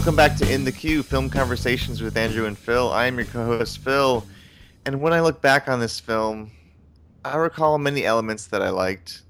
Welcome 0.00 0.16
back 0.16 0.34
to 0.36 0.50
In 0.50 0.64
the 0.64 0.72
Queue, 0.72 1.02
Film 1.02 1.28
Conversations 1.28 2.00
with 2.00 2.16
Andrew 2.16 2.46
and 2.46 2.56
Phil. 2.56 2.90
I 2.90 3.04
am 3.04 3.18
your 3.18 3.26
co-host 3.26 3.80
Phil, 3.80 4.24
and 4.86 5.02
when 5.02 5.12
I 5.12 5.20
look 5.20 5.42
back 5.42 5.68
on 5.68 5.78
this 5.78 6.00
film, 6.00 6.52
I 7.22 7.36
recall 7.36 7.76
many 7.76 8.06
elements 8.06 8.46
that 8.46 8.62
I 8.62 8.70
liked, 8.70 9.20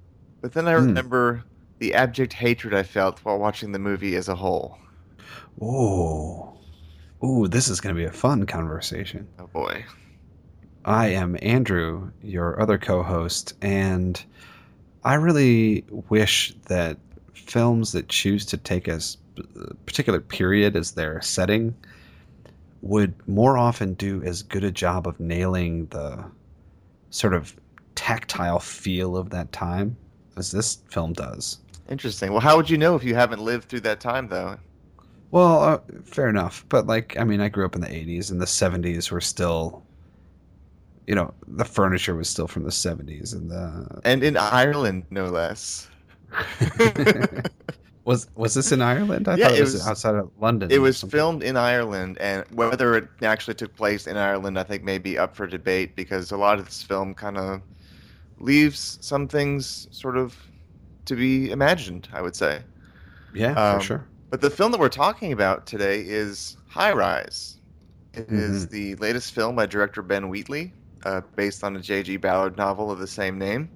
but 0.41 0.53
then 0.53 0.69
I 0.69 0.75
Hmm. 0.75 0.87
remember 0.87 1.43
the 1.81 1.93
abject 1.95 2.35
hatred 2.35 2.73
I 2.73 2.85
felt 2.85 3.19
while 3.25 3.37
watching 3.37 3.73
the 3.73 3.81
movie 3.81 4.15
as 4.15 4.29
a 4.29 4.37
whole. 4.37 4.79
Ooh. 5.61 6.49
Ooh, 7.25 7.49
this 7.49 7.67
is 7.69 7.81
going 7.81 7.93
to 7.97 8.01
be 8.01 8.07
a 8.07 8.13
fun 8.13 8.47
conversation. 8.47 9.27
Oh 9.41 9.49
boy. 9.49 9.85
I 10.85 11.09
am 11.09 11.37
Andrew, 11.43 12.13
your 12.23 12.63
other 12.63 12.79
co 12.79 13.03
host, 13.03 13.55
and 13.61 14.25
I 15.03 15.15
really 15.15 15.85
wish 16.09 16.55
that 16.69 16.97
films 17.35 17.91
that 17.91 18.09
choose 18.09 18.47
to 18.47 18.57
take 18.57 18.87
a 18.87 18.93
s- 18.93 19.17
a 19.17 19.20
particular 19.87 20.21
period 20.21 20.77
as 20.77 20.93
their 20.93 21.21
setting 21.21 21.75
would 22.83 23.15
more 23.29 23.59
often 23.59 23.95
do 23.95 24.23
as 24.23 24.43
good 24.43 24.65
a 24.65 24.71
job 24.71 25.07
of 25.07 25.21
nailing 25.21 25.87
the 25.87 26.25
sort 27.11 27.35
of 27.35 27.55
tactile 27.95 28.59
feel 28.59 29.17
of 29.17 29.31
that 29.31 29.53
time 29.53 29.97
as 30.37 30.51
this 30.51 30.79
film 30.89 31.13
does. 31.13 31.59
Interesting. 31.89 32.31
Well, 32.31 32.41
how 32.41 32.57
would 32.57 32.71
you 32.71 32.79
know 32.79 32.95
if 32.95 33.05
you 33.05 33.15
haven't 33.15 33.43
lived 33.43 33.69
through 33.69 33.81
that 33.81 34.01
time, 34.01 34.29
though? 34.29 34.57
Well, 35.33 35.63
uh, 35.63 35.79
fair 36.05 36.29
enough. 36.29 36.65
But 36.69 36.87
like, 36.87 37.17
I 37.19 37.25
mean, 37.25 37.41
I 37.41 37.49
grew 37.49 37.65
up 37.65 37.75
in 37.75 37.81
the 37.81 37.89
'80s, 37.89 38.31
and 38.31 38.41
the 38.41 38.47
'70s 38.47 39.11
were 39.11 39.21
still, 39.21 39.83
you 41.07 41.15
know, 41.15 41.35
the 41.47 41.65
furniture 41.65 42.15
was 42.15 42.29
still 42.29 42.47
from 42.47 42.63
the 42.63 42.71
'70s, 42.71 43.33
and 43.35 43.51
the 43.51 44.01
And 44.05 44.23
in 44.23 44.37
Ireland, 44.37 45.05
no 45.11 45.27
less. 45.27 45.89
was 48.11 48.27
was 48.35 48.55
this 48.55 48.73
in 48.73 48.83
Ireland? 48.83 49.29
I 49.29 49.37
Yeah, 49.37 49.45
thought 49.45 49.55
it 49.55 49.59
it 49.61 49.63
was, 49.63 49.73
was- 49.75 49.87
outside 49.89 50.15
of 50.17 50.31
London. 50.41 50.71
It 50.71 50.79
was 50.81 51.01
filmed 51.03 51.43
in 51.43 51.57
Ireland, 51.57 52.19
and 52.21 52.45
whether 52.53 52.97
it 52.97 53.07
actually 53.23 53.55
took 53.55 53.75
place 53.77 54.07
in 54.07 54.17
Ireland, 54.17 54.59
I 54.59 54.65
think 54.65 54.83
may 54.83 54.99
be 54.99 55.17
up 55.19 55.37
for 55.37 55.47
debate 55.47 55.95
because 55.97 56.33
a 56.33 56.37
lot 56.37 56.59
of 56.59 56.65
this 56.67 56.83
film 56.83 57.15
kind 57.15 57.39
of 57.39 57.63
leaves 58.39 58.99
some 59.01 59.29
things 59.29 59.87
sort 59.91 60.17
of 60.17 60.37
to 61.05 61.15
be 61.15 61.51
imagined, 61.51 62.09
I 62.13 62.21
would 62.23 62.37
say. 62.37 62.63
Yeah, 63.35 63.53
um, 63.53 63.79
for 63.79 63.85
sure. 63.85 64.07
But 64.31 64.41
the 64.41 64.51
film 64.51 64.71
that 64.73 64.81
we're 64.81 64.89
talking 64.89 65.33
about 65.33 65.67
today 65.67 66.01
is 66.07 66.57
High 66.69 66.93
Rise. 66.93 67.59
It 68.13 68.27
is 68.31 68.67
Mm-hmm. 68.67 68.75
the 68.75 68.95
latest 68.97 69.33
film 69.33 69.55
by 69.57 69.67
director 69.67 70.03
Ben 70.03 70.29
Wheatley, 70.29 70.73
uh, 71.05 71.21
based 71.37 71.63
on 71.63 71.77
a 71.77 71.81
J.G. 71.81 72.17
Ballard 72.17 72.57
novel 72.57 72.91
of 72.91 72.99
the 72.99 73.07
same 73.07 73.39
name. 73.39 73.69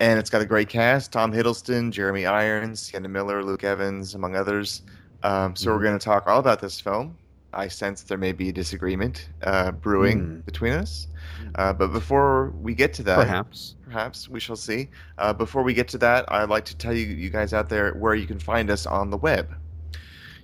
And 0.00 0.18
it's 0.18 0.30
got 0.30 0.42
a 0.42 0.46
great 0.46 0.68
cast 0.68 1.12
Tom 1.12 1.32
Hiddleston, 1.32 1.90
Jeremy 1.90 2.26
Irons, 2.26 2.80
Sienna 2.80 3.08
Miller, 3.08 3.44
Luke 3.44 3.62
Evans, 3.64 4.14
among 4.14 4.34
others. 4.36 4.82
Um, 5.22 5.54
so 5.56 5.72
we're 5.72 5.78
Mhm. 5.78 5.82
going 5.84 5.98
to 5.98 6.04
talk 6.04 6.26
all 6.26 6.38
about 6.40 6.60
this 6.60 6.80
film. 6.80 7.16
I 7.52 7.68
sense 7.68 8.02
there 8.02 8.18
may 8.18 8.32
be 8.32 8.48
a 8.48 8.52
disagreement 8.52 9.28
uh, 9.42 9.70
brewing 9.70 10.20
Mm. 10.20 10.44
between 10.44 10.72
us. 10.72 11.06
Uh, 11.54 11.72
but 11.72 11.92
before 11.92 12.50
we 12.60 12.74
get 12.74 12.92
to 12.94 13.02
that, 13.04 13.16
Perhaps. 13.16 13.76
perhaps 13.84 14.28
we 14.28 14.40
shall 14.40 14.56
see. 14.56 14.90
Uh, 15.18 15.32
before 15.32 15.62
we 15.62 15.72
get 15.72 15.86
to 15.88 15.98
that, 15.98 16.24
I'd 16.28 16.48
like 16.48 16.64
to 16.66 16.76
tell 16.76 16.92
you, 16.92 17.06
you 17.06 17.30
guys 17.30 17.54
out 17.54 17.68
there, 17.68 17.92
where 17.92 18.14
you 18.16 18.26
can 18.26 18.40
find 18.40 18.70
us 18.70 18.86
on 18.86 19.10
the 19.10 19.16
web. 19.16 19.54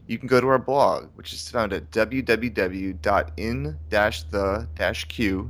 You 0.07 0.19
can 0.19 0.29
go 0.29 0.41
to 0.41 0.47
our 0.49 0.59
blog, 0.59 1.09
which 1.17 1.33
is 1.33 1.49
found 1.51 1.73
at 1.73 1.91
www.in-the-q, 1.91 3.01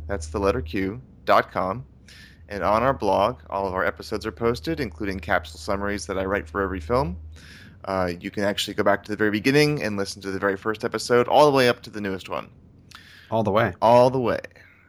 that's 0.06 0.26
the 0.28 0.38
letter 0.40 0.60
Q, 0.62 1.00
dot 1.26 1.50
com. 1.52 1.84
And 2.50 2.64
on 2.64 2.82
our 2.82 2.92
blog, 2.92 3.40
all 3.48 3.66
of 3.68 3.74
our 3.74 3.84
episodes 3.84 4.26
are 4.26 4.32
posted, 4.32 4.80
including 4.80 5.20
capsule 5.20 5.58
summaries 5.60 6.06
that 6.06 6.18
I 6.18 6.24
write 6.24 6.48
for 6.48 6.60
every 6.60 6.80
film. 6.80 7.16
Uh, 7.84 8.10
you 8.20 8.30
can 8.30 8.42
actually 8.42 8.74
go 8.74 8.82
back 8.82 9.04
to 9.04 9.10
the 9.10 9.16
very 9.16 9.30
beginning 9.30 9.82
and 9.82 9.96
listen 9.96 10.20
to 10.22 10.30
the 10.30 10.38
very 10.38 10.56
first 10.56 10.84
episode, 10.84 11.28
all 11.28 11.48
the 11.50 11.56
way 11.56 11.68
up 11.68 11.80
to 11.82 11.90
the 11.90 12.00
newest 12.00 12.28
one 12.28 12.50
All 13.30 13.42
the 13.42 13.50
way. 13.52 13.72
all 13.80 14.10
the 14.10 14.20
way. 14.20 14.40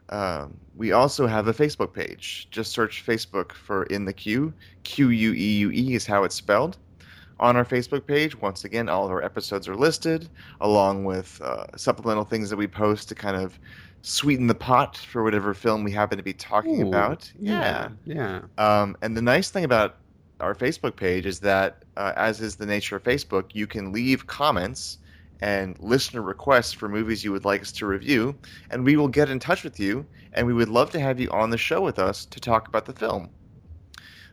Um, 0.08 0.58
we 0.76 0.92
also 0.92 1.26
have 1.26 1.46
a 1.48 1.54
Facebook 1.54 1.94
page. 1.94 2.48
Just 2.50 2.72
search 2.72 3.06
Facebook 3.06 3.52
for 3.52 3.84
In 3.84 4.04
the 4.04 4.12
Queue. 4.12 4.52
Q 4.82 5.08
U 5.08 5.32
E 5.32 5.58
U 5.60 5.70
E 5.70 5.94
is 5.94 6.04
how 6.04 6.24
it's 6.24 6.34
spelled. 6.34 6.76
On 7.40 7.56
our 7.56 7.64
Facebook 7.64 8.06
page, 8.06 8.38
once 8.40 8.64
again, 8.64 8.88
all 8.88 9.04
of 9.06 9.10
our 9.10 9.22
episodes 9.22 9.66
are 9.68 9.74
listed, 9.74 10.28
along 10.60 11.04
with 11.04 11.40
uh, 11.42 11.66
supplemental 11.76 12.24
things 12.24 12.50
that 12.50 12.56
we 12.56 12.66
post 12.66 13.08
to 13.08 13.14
kind 13.14 13.36
of 13.36 13.58
sweeten 14.02 14.48
the 14.48 14.54
pot 14.54 14.96
for 14.96 15.22
whatever 15.22 15.54
film 15.54 15.84
we 15.84 15.92
happen 15.92 16.18
to 16.18 16.24
be 16.24 16.32
talking 16.32 16.82
Ooh, 16.82 16.88
about. 16.88 17.32
Yeah. 17.38 17.88
Yeah. 18.04 18.42
Um, 18.58 18.96
and 19.00 19.16
the 19.16 19.22
nice 19.22 19.50
thing 19.50 19.64
about 19.64 19.96
our 20.40 20.54
Facebook 20.54 20.96
page 20.96 21.24
is 21.24 21.40
that, 21.40 21.84
uh, 21.96 22.12
as 22.16 22.40
is 22.40 22.56
the 22.56 22.66
nature 22.66 22.96
of 22.96 23.04
Facebook, 23.04 23.50
you 23.52 23.66
can 23.66 23.92
leave 23.92 24.26
comments 24.26 24.98
and 25.40 25.78
listener 25.80 26.22
requests 26.22 26.72
for 26.72 26.88
movies 26.88 27.24
you 27.24 27.32
would 27.32 27.44
like 27.44 27.62
us 27.62 27.72
to 27.72 27.86
review, 27.86 28.34
and 28.70 28.84
we 28.84 28.96
will 28.96 29.08
get 29.08 29.28
in 29.28 29.38
touch 29.38 29.64
with 29.64 29.78
you, 29.78 30.06
and 30.32 30.46
we 30.46 30.52
would 30.52 30.68
love 30.68 30.90
to 30.90 31.00
have 31.00 31.18
you 31.18 31.28
on 31.30 31.50
the 31.50 31.58
show 31.58 31.80
with 31.80 31.98
us 31.98 32.24
to 32.26 32.40
talk 32.40 32.68
about 32.68 32.86
the 32.86 32.92
film. 32.92 33.28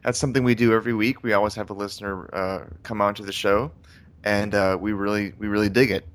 That's 0.04 0.20
something 0.20 0.44
we 0.44 0.56
do 0.56 0.74
every 0.74 0.94
week. 0.94 1.24
We 1.24 1.34
always 1.34 1.56
have 1.56 1.70
a 1.70 1.74
listener 1.74 2.30
uh, 2.34 2.66
come 2.84 3.02
onto 3.02 3.24
the 3.24 3.32
show, 3.32 3.72
and 4.24 4.54
uh, 4.56 4.78
we 4.80 4.94
really 4.94 5.34
we 5.38 5.48
really 5.48 5.70
dig 5.70 5.92
it. 5.92 6.06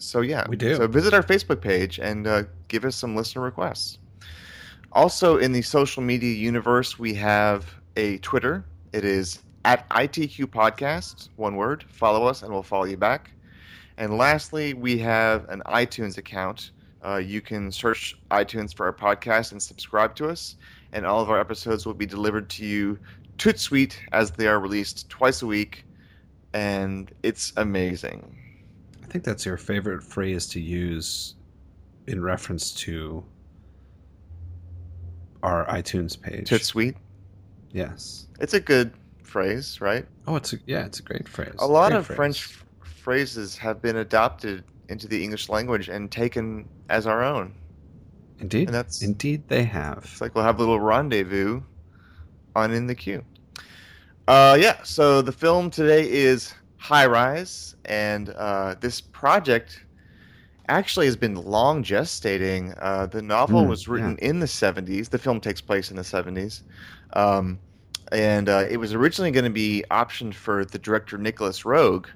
So 0.00 0.22
yeah, 0.22 0.46
We 0.48 0.56
do. 0.56 0.76
So 0.76 0.86
visit 0.86 1.12
our 1.12 1.22
Facebook 1.22 1.60
page 1.60 1.98
and 1.98 2.26
uh, 2.26 2.44
give 2.68 2.84
us 2.84 2.96
some 2.96 3.14
listener 3.14 3.42
requests. 3.42 3.98
Also, 4.92 5.36
in 5.36 5.52
the 5.52 5.62
social 5.62 6.02
media 6.02 6.34
universe, 6.34 6.98
we 6.98 7.14
have 7.14 7.74
a 7.96 8.18
Twitter. 8.18 8.64
It 8.92 9.04
is 9.04 9.40
at 9.64 9.88
ITQ 9.90 10.46
Podcast, 10.46 11.28
one 11.36 11.54
word. 11.54 11.84
Follow 11.88 12.26
us, 12.26 12.42
and 12.42 12.52
we'll 12.52 12.62
follow 12.62 12.86
you 12.86 12.96
back. 12.96 13.30
And 13.98 14.16
lastly, 14.16 14.72
we 14.74 14.98
have 14.98 15.48
an 15.48 15.62
iTunes 15.66 16.16
account. 16.16 16.70
Uh, 17.04 17.16
you 17.16 17.40
can 17.40 17.70
search 17.70 18.18
iTunes 18.30 18.74
for 18.74 18.86
our 18.86 18.92
podcast 18.92 19.52
and 19.52 19.62
subscribe 19.62 20.14
to 20.16 20.28
us, 20.28 20.56
and 20.92 21.06
all 21.06 21.20
of 21.20 21.30
our 21.30 21.38
episodes 21.38 21.84
will 21.86 21.94
be 21.94 22.06
delivered 22.06 22.48
to 22.50 22.64
you 22.64 22.98
toot 23.36 23.58
sweet 23.58 24.02
as 24.12 24.30
they 24.32 24.48
are 24.48 24.60
released 24.60 25.08
twice 25.10 25.42
a 25.42 25.46
week, 25.46 25.84
and 26.52 27.12
it's 27.22 27.52
amazing. 27.58 28.39
I 29.10 29.12
think 29.12 29.24
that's 29.24 29.44
your 29.44 29.56
favorite 29.56 30.04
phrase 30.04 30.46
to 30.50 30.60
use 30.60 31.34
in 32.06 32.22
reference 32.22 32.72
to 32.74 33.24
our 35.42 35.66
iTunes 35.66 36.20
page. 36.20 36.48
Toot 36.48 36.62
sweet. 36.62 36.96
Yes. 37.72 38.28
It's 38.38 38.54
a 38.54 38.60
good 38.60 38.92
phrase, 39.24 39.80
right? 39.80 40.06
Oh, 40.28 40.36
it's 40.36 40.52
a 40.52 40.58
yeah, 40.64 40.86
it's 40.86 41.00
a 41.00 41.02
great 41.02 41.28
phrase. 41.28 41.56
A 41.58 41.66
lot 41.66 41.92
of 41.92 42.06
phrase. 42.06 42.16
French 42.16 42.44
f- 42.44 42.64
phrases 42.84 43.56
have 43.58 43.82
been 43.82 43.96
adopted 43.96 44.62
into 44.88 45.08
the 45.08 45.20
English 45.20 45.48
language 45.48 45.88
and 45.88 46.08
taken 46.08 46.68
as 46.88 47.08
our 47.08 47.24
own. 47.24 47.52
Indeed. 48.38 48.68
And 48.68 48.74
that's 48.76 49.02
Indeed, 49.02 49.42
they 49.48 49.64
have. 49.64 50.04
it's 50.04 50.20
like 50.20 50.36
we'll 50.36 50.44
have 50.44 50.58
a 50.58 50.60
little 50.60 50.78
rendezvous 50.78 51.62
on 52.54 52.70
in 52.70 52.86
the 52.86 52.94
queue. 52.94 53.24
Uh, 54.28 54.56
yeah. 54.60 54.80
So 54.84 55.20
the 55.20 55.32
film 55.32 55.68
today 55.68 56.08
is 56.08 56.54
High 56.80 57.06
Rise, 57.06 57.74
and 57.86 58.30
uh, 58.30 58.76
this 58.80 59.00
project 59.00 59.86
actually 60.68 61.06
has 61.06 61.16
been 61.16 61.34
long 61.34 61.82
gestating. 61.82 62.74
Uh, 62.80 63.06
the 63.06 63.22
novel 63.22 63.66
Mm, 63.66 63.68
was 63.68 63.88
written 63.88 64.16
in 64.18 64.40
the 64.40 64.46
'70s. 64.48 65.10
The 65.10 65.18
film 65.18 65.40
takes 65.40 65.60
place 65.60 65.90
in 65.90 65.96
the 65.96 66.04
'70s. 66.04 66.62
Um, 67.14 67.60
and 68.12 68.48
uh, 68.48 68.66
it 68.68 68.78
was 68.78 68.94
originally 68.94 69.30
going 69.32 69.44
to 69.44 69.50
be 69.50 69.84
optioned 69.90 70.34
for 70.34 70.64
the 70.64 70.78
director 70.78 71.18
Nicolas 71.18 71.62
Roeg, 71.64 72.06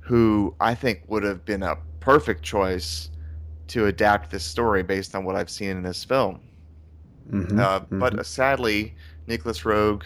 who 0.00 0.54
I 0.60 0.74
think 0.74 1.02
would 1.08 1.22
have 1.24 1.44
been 1.44 1.62
a 1.62 1.76
perfect 2.00 2.42
choice 2.42 3.10
to 3.68 3.86
adapt 3.86 4.30
this 4.30 4.44
story 4.44 4.82
based 4.82 5.14
on 5.14 5.24
what 5.24 5.36
I've 5.36 5.50
seen 5.50 5.70
in 5.70 5.82
this 5.82 6.04
film. 6.04 6.40
Mhm, 7.30 7.58
Uh, 7.58 7.80
mhm. 7.90 7.98
But 7.98 8.18
uh, 8.18 8.22
sadly, 8.24 8.96
Nicolas 9.26 9.62
Roeg 9.62 10.02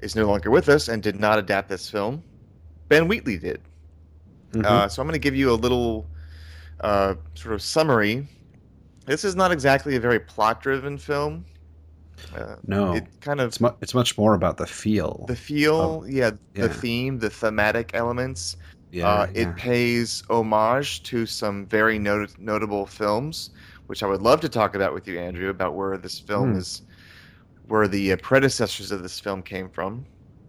is 0.00 0.14
no 0.16 0.26
longer 0.26 0.50
with 0.50 0.68
us 0.68 0.88
and 0.88 1.02
did 1.02 1.18
not 1.18 1.38
adapt 1.38 1.68
this 1.68 1.90
film. 1.90 2.24
Ben 2.94 3.08
Wheatley 3.08 3.38
did. 3.38 3.60
Mhm. 4.52 4.64
Uh, 4.64 4.86
so 4.88 5.02
I'm 5.02 5.08
going 5.08 5.14
to 5.14 5.18
give 5.18 5.34
you 5.34 5.50
a 5.50 5.58
little 5.66 6.06
uh, 6.80 7.14
sort 7.34 7.54
of 7.54 7.60
summary. 7.60 8.28
This 9.04 9.24
is 9.24 9.34
not 9.34 9.50
exactly 9.50 9.96
a 9.96 10.00
very 10.00 10.20
plot-driven 10.20 10.98
film. 10.98 11.44
Uh, 12.36 12.54
no, 12.64 12.94
It 12.94 13.06
kind 13.20 13.40
of 13.40 13.48
it's 13.48 13.60
mu- 13.60 13.74
it's 13.80 13.94
much 13.94 14.16
more 14.16 14.34
about 14.34 14.56
the 14.58 14.66
feel. 14.66 15.24
the 15.26 15.34
feel, 15.34 16.04
yeah, 16.08 16.30
yeah. 16.54 16.68
the 16.68 16.68
theme, 16.68 17.18
the 17.18 17.30
thematic 17.30 17.90
elements. 17.94 18.56
yeah, 18.92 19.08
uh, 19.08 19.26
yeah. 19.34 19.40
It 19.48 19.56
pays 19.56 20.22
homage 20.30 21.02
to 21.10 21.26
some 21.26 21.66
very 21.66 21.98
not- 21.98 22.38
notable 22.38 22.86
films, 22.86 23.50
which 23.88 24.04
I 24.04 24.06
would 24.06 24.22
love 24.22 24.40
to 24.42 24.48
talk 24.48 24.76
about 24.76 24.94
with 24.94 25.08
you, 25.08 25.18
Andrew, 25.18 25.48
about 25.50 25.74
where 25.74 25.98
this 25.98 26.20
film 26.20 26.52
Hmm. 26.52 26.58
is, 26.60 26.82
where 27.66 27.88
the 27.88 28.12
uh, 28.12 28.16
predecessors 28.22 28.92
of 28.92 29.02
this 29.02 29.18
film 29.18 29.42
came 29.42 29.68
from. 29.68 30.06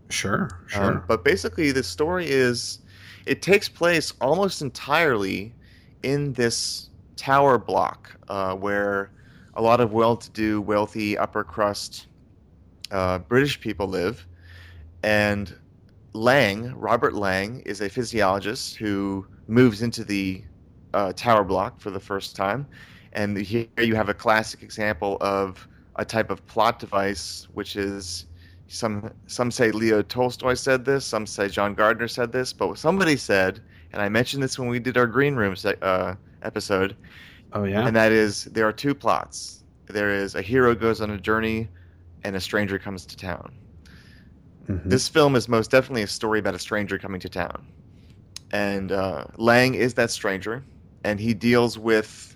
Sure, 0.10 0.50
sure. 0.68 0.84
Um, 0.84 1.04
but 1.08 1.24
basically, 1.24 1.72
the 1.72 1.84
story 1.84 2.30
is 2.30 2.80
it 3.26 3.42
takes 3.42 3.68
place 3.68 4.14
almost 4.22 4.62
entirely 4.62 5.54
in 6.04 6.34
this 6.34 6.90
tower 7.16 7.58
block 7.58 8.16
uh, 8.28 8.54
where 8.56 9.12
a 9.56 9.62
lot 9.62 9.80
of 9.80 9.94
well 9.94 10.16
to 10.16 10.30
do, 10.32 10.62
wealthy, 10.62 11.18
upper 11.18 11.44
crust 11.44 12.08
uh, 12.92 13.20
British 13.20 13.60
people 13.60 13.88
live. 13.88 14.26
And 15.04 15.54
Laing, 16.14 16.74
Robert 16.76 17.14
Laing, 17.14 17.62
is 17.62 17.82
a 17.82 17.90
physiologist 17.90 18.76
who 18.78 19.28
moves 19.48 19.82
into 19.82 20.04
the 20.04 20.44
uh, 20.94 21.14
tower 21.14 21.44
block 21.44 21.80
for 21.80 21.92
the 21.92 22.00
first 22.00 22.36
time. 22.36 22.66
And 23.14 23.38
here 23.38 23.68
you 23.78 23.96
have 23.96 24.10
a 24.10 24.14
classic 24.14 24.62
example 24.62 25.18
of 25.22 25.68
a 25.96 26.06
type 26.06 26.30
of 26.30 26.46
plot 26.48 26.80
device, 26.80 27.48
which 27.54 27.76
is 27.76 28.28
some 28.68 29.12
some 29.28 29.52
say 29.52 29.72
Leo 29.72 30.02
Tolstoy 30.02 30.54
said 30.56 30.86
this, 30.86 31.06
some 31.06 31.26
say 31.26 31.48
John 31.50 31.74
Gardner 31.74 32.08
said 32.08 32.32
this, 32.32 32.54
but 32.54 32.78
somebody 32.78 33.16
said, 33.16 33.62
and 33.94 34.02
I 34.02 34.10
mentioned 34.10 34.42
this 34.42 34.58
when 34.58 34.70
we 34.70 34.80
did 34.80 34.98
our 34.98 35.08
Green 35.08 35.36
Room 35.36 35.56
uh, 35.82 36.16
episode. 36.42 36.96
Oh 37.54 37.64
yeah, 37.64 37.86
and 37.86 37.96
that 37.96 38.12
is 38.12 38.46
there 38.46 38.68
are 38.68 38.74
two 38.74 38.96
plots. 38.96 39.64
There 39.88 40.10
is 40.10 40.36
a 40.36 40.42
hero 40.42 40.74
goes 40.74 41.00
on 41.00 41.12
a 41.12 41.18
journey, 41.18 41.70
and 42.24 42.36
a 42.36 42.42
stranger 42.42 42.80
comes 42.80 43.06
to 43.06 43.16
town. 43.16 43.54
Mm-hmm. 44.68 44.90
This 44.90 45.08
film 45.08 45.36
is 45.36 45.48
most 45.48 45.70
definitely 45.70 46.02
a 46.02 46.08
story 46.08 46.40
about 46.40 46.56
a 46.56 46.60
stranger 46.60 46.98
coming 46.98 47.20
to 47.22 47.30
town, 47.30 47.68
and 48.52 48.92
uh, 48.92 49.26
Laing 49.38 49.76
is 49.76 49.94
that 49.94 50.10
stranger, 50.10 50.64
and 51.04 51.20
he 51.20 51.34
deals 51.34 51.78
with 51.78 52.36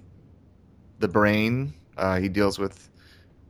the 0.99 1.07
brain. 1.07 1.73
Uh, 1.97 2.19
he 2.19 2.29
deals 2.29 2.59
with 2.59 2.88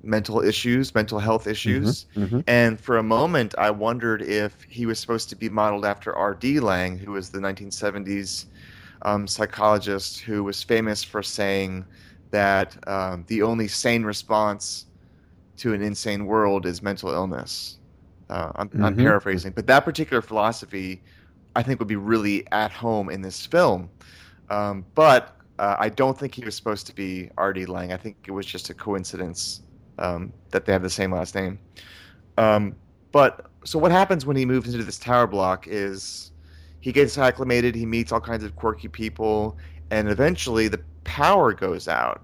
mental 0.04 0.42
issues, 0.42 0.96
mental 0.96 1.20
health 1.20 1.48
issues. 1.48 2.06
Mm-hmm, 2.16 2.24
mm-hmm. 2.24 2.40
And 2.48 2.80
for 2.80 2.98
a 2.98 3.04
moment, 3.04 3.56
I 3.58 3.72
wondered 3.72 4.22
if 4.22 4.62
he 4.64 4.86
was 4.86 5.00
supposed 5.00 5.30
to 5.30 5.36
be 5.36 5.50
modeled 5.50 5.86
after 5.86 6.16
R.D. 6.16 6.60
Laing, 6.60 6.98
who 6.98 7.12
was 7.12 7.30
the 7.30 7.40
1970s 7.40 8.46
um, 9.04 9.28
psychologist 9.28 10.20
who 10.20 10.44
was 10.44 10.64
famous 10.64 11.04
for 11.04 11.24
saying 11.24 11.86
that 12.32 12.78
um, 12.88 13.24
the 13.28 13.42
only 13.42 13.68
sane 13.68 14.04
response 14.04 14.86
to 15.58 15.74
an 15.74 15.82
insane 15.82 16.26
world 16.26 16.66
is 16.66 16.82
mental 16.82 17.10
illness. 17.10 17.78
Uh, 18.30 18.52
I'm, 18.56 18.70
mm-hmm. 18.70 18.86
I'm 18.86 18.96
paraphrasing, 18.96 19.52
but 19.54 19.68
that 19.68 19.82
particular 19.82 20.22
philosophy, 20.22 21.02
I 21.56 21.64
think, 21.64 21.80
would 21.80 21.88
be 21.88 21.96
really 21.96 22.46
at 22.52 22.72
home 22.72 23.10
in 23.10 23.22
this 23.22 23.46
film. 23.46 23.90
Um, 24.50 24.86
but 24.96 25.36
uh, 25.58 25.76
I 25.80 25.90
don't 25.90 26.18
think 26.18 26.36
he 26.36 26.46
was 26.46 26.56
supposed 26.56 26.88
to 26.88 26.96
be 26.96 27.30
R.D. 27.38 27.66
Laing. 27.66 27.92
I 27.92 27.98
think 27.98 28.18
it 28.28 28.32
was 28.32 28.46
just 28.46 28.70
a 28.70 28.74
coincidence 28.74 29.62
um, 30.00 30.34
that 30.52 30.66
they 30.66 30.74
have 30.74 30.82
the 30.82 30.90
same 30.90 31.12
last 31.12 31.36
name. 31.36 31.60
Um, 32.38 32.76
but 33.12 33.48
so 33.66 33.78
what 33.78 33.92
happens 33.92 34.26
when 34.26 34.36
he 34.36 34.46
moves 34.46 34.74
into 34.74 34.84
this 34.84 34.98
tower 34.98 35.28
block 35.28 35.68
is 35.68 36.32
he 36.82 36.92
gets 36.92 37.18
acclimated, 37.18 37.76
he 37.76 37.86
meets 37.86 38.12
all 38.12 38.22
kinds 38.22 38.44
of 38.44 38.56
quirky 38.56 38.88
people, 38.88 39.58
and 39.92 40.10
eventually 40.10 40.68
the 40.68 40.82
power 41.04 41.54
goes 41.54 41.88
out. 41.88 42.22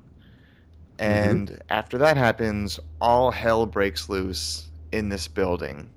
And 0.98 1.50
mm-hmm. 1.50 1.62
after 1.70 1.98
that 1.98 2.16
happens, 2.16 2.80
all 3.02 3.32
hell 3.32 3.66
breaks 3.66 4.08
loose 4.08 4.70
in 4.92 5.10
this 5.10 5.28
building. 5.28 5.90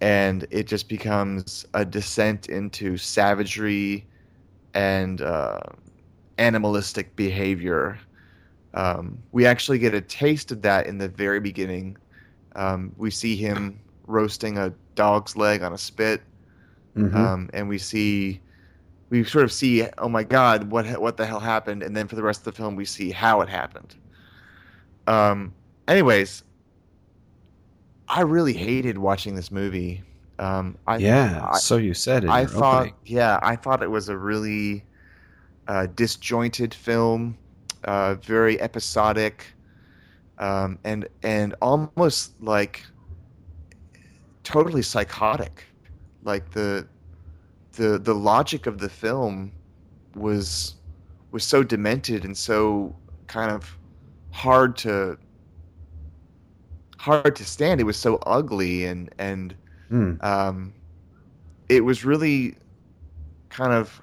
And 0.00 0.46
it 0.50 0.66
just 0.66 0.88
becomes 0.88 1.66
a 1.74 1.84
descent 1.84 2.48
into 2.48 2.96
savagery 2.96 4.06
and 4.74 5.20
uh, 5.20 5.60
animalistic 6.38 7.16
behavior 7.16 7.98
um, 8.74 9.18
we 9.32 9.46
actually 9.46 9.78
get 9.78 9.94
a 9.94 10.00
taste 10.00 10.52
of 10.52 10.62
that 10.62 10.86
in 10.86 10.98
the 10.98 11.08
very 11.08 11.40
beginning. 11.40 11.96
Um, 12.54 12.92
we 12.96 13.10
see 13.10 13.36
him 13.36 13.80
roasting 14.06 14.58
a 14.58 14.72
dog's 14.94 15.36
leg 15.36 15.62
on 15.62 15.72
a 15.72 15.78
spit, 15.78 16.22
mm-hmm. 16.96 17.16
um, 17.16 17.50
and 17.52 17.68
we 17.68 17.78
see 17.78 18.40
we 19.10 19.24
sort 19.24 19.44
of 19.44 19.52
see, 19.52 19.86
oh 19.98 20.08
my 20.08 20.22
god, 20.22 20.70
what 20.70 20.86
what 21.00 21.16
the 21.16 21.26
hell 21.26 21.40
happened? 21.40 21.82
And 21.82 21.96
then 21.96 22.06
for 22.06 22.16
the 22.16 22.22
rest 22.22 22.40
of 22.40 22.44
the 22.44 22.52
film, 22.52 22.76
we 22.76 22.84
see 22.84 23.10
how 23.10 23.40
it 23.40 23.48
happened. 23.48 23.96
Um, 25.06 25.52
anyways, 25.88 26.44
I 28.08 28.22
really 28.22 28.52
hated 28.52 28.98
watching 28.98 29.34
this 29.34 29.50
movie. 29.50 30.02
Um, 30.38 30.78
I, 30.86 30.96
yeah, 30.98 31.46
I, 31.52 31.58
so 31.58 31.76
you 31.76 31.92
said 31.92 32.24
it. 32.24 32.30
I 32.30 32.46
thought, 32.46 32.82
opening. 32.82 32.94
yeah, 33.04 33.38
I 33.42 33.56
thought 33.56 33.82
it 33.82 33.90
was 33.90 34.08
a 34.08 34.16
really 34.16 34.84
uh, 35.68 35.86
disjointed 35.94 36.72
film 36.72 37.36
uh, 37.84 38.14
very 38.14 38.60
episodic, 38.60 39.46
um, 40.38 40.78
and 40.84 41.08
and 41.22 41.54
almost 41.60 42.40
like 42.42 42.84
totally 44.44 44.82
psychotic. 44.82 45.64
Like 46.22 46.50
the 46.50 46.86
the 47.72 47.98
the 47.98 48.14
logic 48.14 48.66
of 48.66 48.78
the 48.78 48.88
film 48.88 49.52
was 50.14 50.74
was 51.30 51.44
so 51.44 51.62
demented 51.62 52.24
and 52.24 52.36
so 52.36 52.94
kind 53.26 53.50
of 53.50 53.78
hard 54.32 54.76
to 54.78 55.16
hard 56.98 57.36
to 57.36 57.44
stand. 57.44 57.80
It 57.80 57.84
was 57.84 57.96
so 57.96 58.16
ugly 58.26 58.84
and 58.84 59.12
and 59.18 59.54
mm. 59.90 60.22
um, 60.22 60.74
it 61.68 61.84
was 61.84 62.04
really 62.04 62.56
kind 63.48 63.72
of 63.72 64.00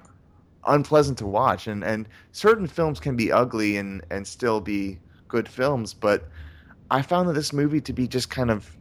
unpleasant 0.68 1.18
to 1.18 1.26
watch. 1.26 1.66
And 1.66 1.82
and 1.84 2.08
certain 2.32 2.66
films 2.66 3.00
can 3.00 3.16
be 3.16 3.32
ugly 3.32 3.76
and 3.76 4.02
and 4.10 4.26
still 4.26 4.60
be 4.60 4.98
good 5.28 5.48
films, 5.48 5.94
but 5.94 6.28
I 6.90 7.02
found 7.02 7.28
that 7.28 7.34
this 7.34 7.52
movie 7.52 7.80
to 7.82 7.92
be 7.92 8.08
just 8.08 8.30
kind 8.30 8.50
of 8.50 8.74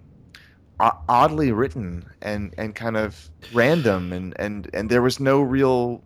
oddly 0.80 1.52
written 1.52 2.06
and 2.22 2.54
and 2.58 2.76
kind 2.76 2.98
of 2.98 3.30
random 3.54 4.14
and 4.14 4.34
and 4.40 4.70
and 4.74 4.90
there 4.90 5.02
was 5.02 5.20
no 5.20 5.42
real 5.42 6.04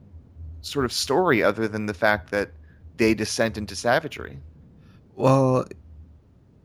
sort 0.61 0.85
of 0.85 0.93
story 0.93 1.43
other 1.43 1.67
than 1.67 1.87
the 1.87 1.93
fact 1.93 2.31
that 2.31 2.51
they 2.97 3.13
descend 3.13 3.57
into 3.57 3.75
savagery. 3.75 4.39
Well, 5.15 5.65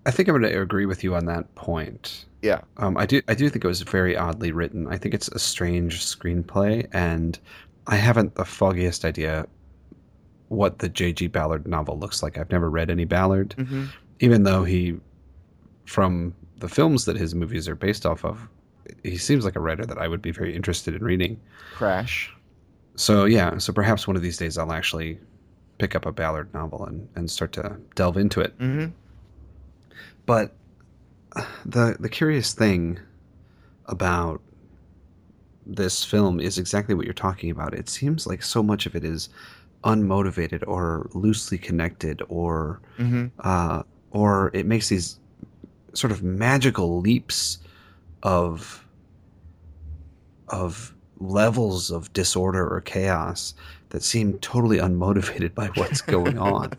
I 0.04 0.10
think 0.10 0.28
I'm 0.28 0.38
going 0.38 0.50
to 0.52 0.60
agree 0.60 0.86
with 0.86 1.02
you 1.02 1.14
on 1.14 1.26
that 1.26 1.52
point. 1.56 2.26
Yeah, 2.42 2.60
um, 2.76 2.96
I 2.96 3.06
do. 3.06 3.22
I 3.26 3.34
do 3.34 3.48
think 3.48 3.64
it 3.64 3.68
was 3.68 3.82
very 3.82 4.16
oddly 4.16 4.52
written. 4.52 4.86
I 4.86 4.98
think 4.98 5.14
it's 5.14 5.28
a 5.28 5.38
strange 5.38 6.04
screenplay, 6.04 6.86
and 6.92 7.38
I 7.86 7.96
haven't 7.96 8.34
the 8.34 8.44
foggiest 8.44 9.04
idea 9.04 9.46
what 10.48 10.78
the 10.78 10.88
J.G. 10.88 11.28
Ballard 11.28 11.66
novel 11.66 11.98
looks 11.98 12.22
like. 12.22 12.38
I've 12.38 12.50
never 12.50 12.70
read 12.70 12.90
any 12.90 13.04
Ballard, 13.04 13.54
mm-hmm. 13.56 13.86
even 14.20 14.44
though 14.44 14.64
he, 14.64 14.96
from 15.86 16.34
the 16.58 16.68
films 16.68 17.04
that 17.04 17.16
his 17.16 17.34
movies 17.34 17.68
are 17.68 17.74
based 17.74 18.06
off 18.06 18.24
of, 18.24 18.48
he 19.02 19.16
seems 19.16 19.44
like 19.44 19.56
a 19.56 19.60
writer 19.60 19.84
that 19.84 19.98
I 19.98 20.08
would 20.08 20.22
be 20.22 20.30
very 20.30 20.54
interested 20.54 20.94
in 20.94 21.02
reading. 21.02 21.40
Crash. 21.74 22.32
So 22.94 23.24
yeah, 23.24 23.58
so 23.58 23.72
perhaps 23.72 24.06
one 24.06 24.16
of 24.16 24.22
these 24.22 24.36
days 24.36 24.56
I'll 24.56 24.72
actually 24.72 25.18
pick 25.78 25.94
up 25.94 26.06
a 26.06 26.12
Ballard 26.12 26.52
novel 26.54 26.86
and, 26.86 27.08
and 27.14 27.30
start 27.30 27.52
to 27.52 27.76
delve 27.94 28.16
into 28.16 28.40
it. 28.40 28.56
Mm-hmm. 28.58 28.92
But 30.24 30.54
the 31.64 31.96
the 32.00 32.08
curious 32.08 32.54
thing 32.54 32.98
about 33.86 34.40
this 35.66 36.04
film 36.04 36.38
is 36.40 36.58
exactly 36.58 36.94
what 36.94 37.04
you're 37.04 37.14
talking 37.14 37.50
about. 37.50 37.74
It 37.74 37.88
seems 37.88 38.26
like 38.26 38.42
so 38.42 38.62
much 38.62 38.86
of 38.86 38.94
it 38.94 39.04
is 39.04 39.28
unmotivated 39.84 40.62
or 40.66 41.10
loosely 41.12 41.58
connected, 41.58 42.22
or 42.28 42.80
mm-hmm. 42.98 43.26
uh, 43.40 43.82
or 44.12 44.50
it 44.54 44.66
makes 44.66 44.88
these 44.88 45.18
sort 45.92 46.12
of 46.12 46.22
magical 46.22 47.00
leaps 47.00 47.58
of 48.22 48.84
of 50.48 50.94
levels 51.18 51.90
of 51.90 52.12
disorder 52.12 52.66
or 52.68 52.80
chaos 52.80 53.54
that 53.90 54.02
seem 54.02 54.38
totally 54.38 54.78
unmotivated 54.78 55.54
by 55.54 55.66
what's 55.74 56.00
going 56.00 56.38
on. 56.38 56.72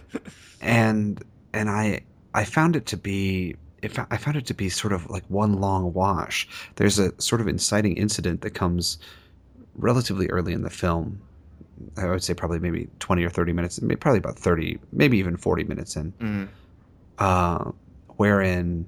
and 0.60 1.22
and 1.52 1.70
I 1.70 2.00
I 2.34 2.44
found 2.44 2.76
it 2.76 2.86
to 2.86 2.96
be 2.96 3.56
it, 3.84 3.98
I 4.10 4.16
found 4.16 4.36
it 4.36 4.46
to 4.46 4.54
be 4.54 4.68
sort 4.68 4.92
of 4.92 5.08
like 5.10 5.24
one 5.28 5.60
long 5.60 5.92
wash. 5.92 6.48
There's 6.76 6.98
a 6.98 7.12
sort 7.20 7.40
of 7.40 7.48
inciting 7.48 7.96
incident 7.96 8.40
that 8.40 8.50
comes 8.50 8.98
relatively 9.76 10.28
early 10.28 10.52
in 10.52 10.62
the 10.62 10.70
film. 10.70 11.20
I 11.96 12.06
would 12.06 12.22
say 12.22 12.34
probably 12.34 12.58
maybe 12.60 12.88
20 13.00 13.24
or 13.24 13.30
30 13.30 13.52
minutes, 13.52 13.82
maybe 13.82 13.96
probably 13.96 14.18
about 14.18 14.38
30, 14.38 14.78
maybe 14.92 15.18
even 15.18 15.36
40 15.36 15.64
minutes 15.64 15.96
in, 15.96 16.12
mm. 16.12 16.48
uh, 17.18 17.70
wherein 18.16 18.86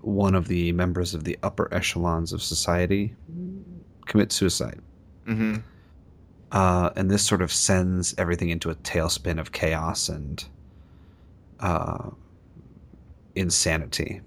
one 0.00 0.34
of 0.34 0.48
the 0.48 0.72
members 0.72 1.14
of 1.14 1.24
the 1.24 1.38
upper 1.42 1.72
echelons 1.72 2.32
of 2.32 2.42
society 2.42 3.14
commits 4.06 4.34
suicide. 4.34 4.80
Mm-hmm. 5.26 5.56
Uh, 6.50 6.90
and 6.96 7.10
this 7.10 7.22
sort 7.22 7.40
of 7.40 7.52
sends 7.52 8.14
everything 8.18 8.48
into 8.48 8.68
a 8.68 8.74
tailspin 8.76 9.38
of 9.38 9.52
chaos 9.52 10.08
and 10.08 10.44
uh, 11.60 12.10
insanity. 13.34 14.20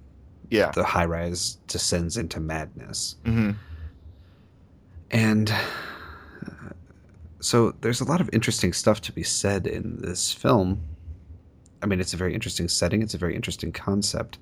Yeah. 0.50 0.72
The 0.72 0.84
high 0.84 1.06
rise 1.06 1.56
descends 1.68 2.18
into 2.18 2.40
madness. 2.40 3.16
Mm-hmm. 3.24 3.52
And 5.12 5.52
uh, 5.52 6.70
so 7.40 7.72
there's 7.82 8.02
a 8.02 8.06
lot 8.06 8.22
of 8.22 8.30
interesting 8.34 8.74
stuff 8.74 9.02
to 9.02 9.12
be 9.12 9.24
said 9.24 9.68
in 9.68 10.02
this 10.02 10.32
film. 10.32 10.82
I 11.82 11.88
mean, 11.88 12.00
it's 12.00 12.14
a 12.14 12.18
very 12.18 12.34
interesting 12.34 12.68
setting. 12.68 13.02
It's 13.02 13.14
a 13.14 13.18
very 13.18 13.36
interesting 13.36 13.72
concept, 13.72 14.40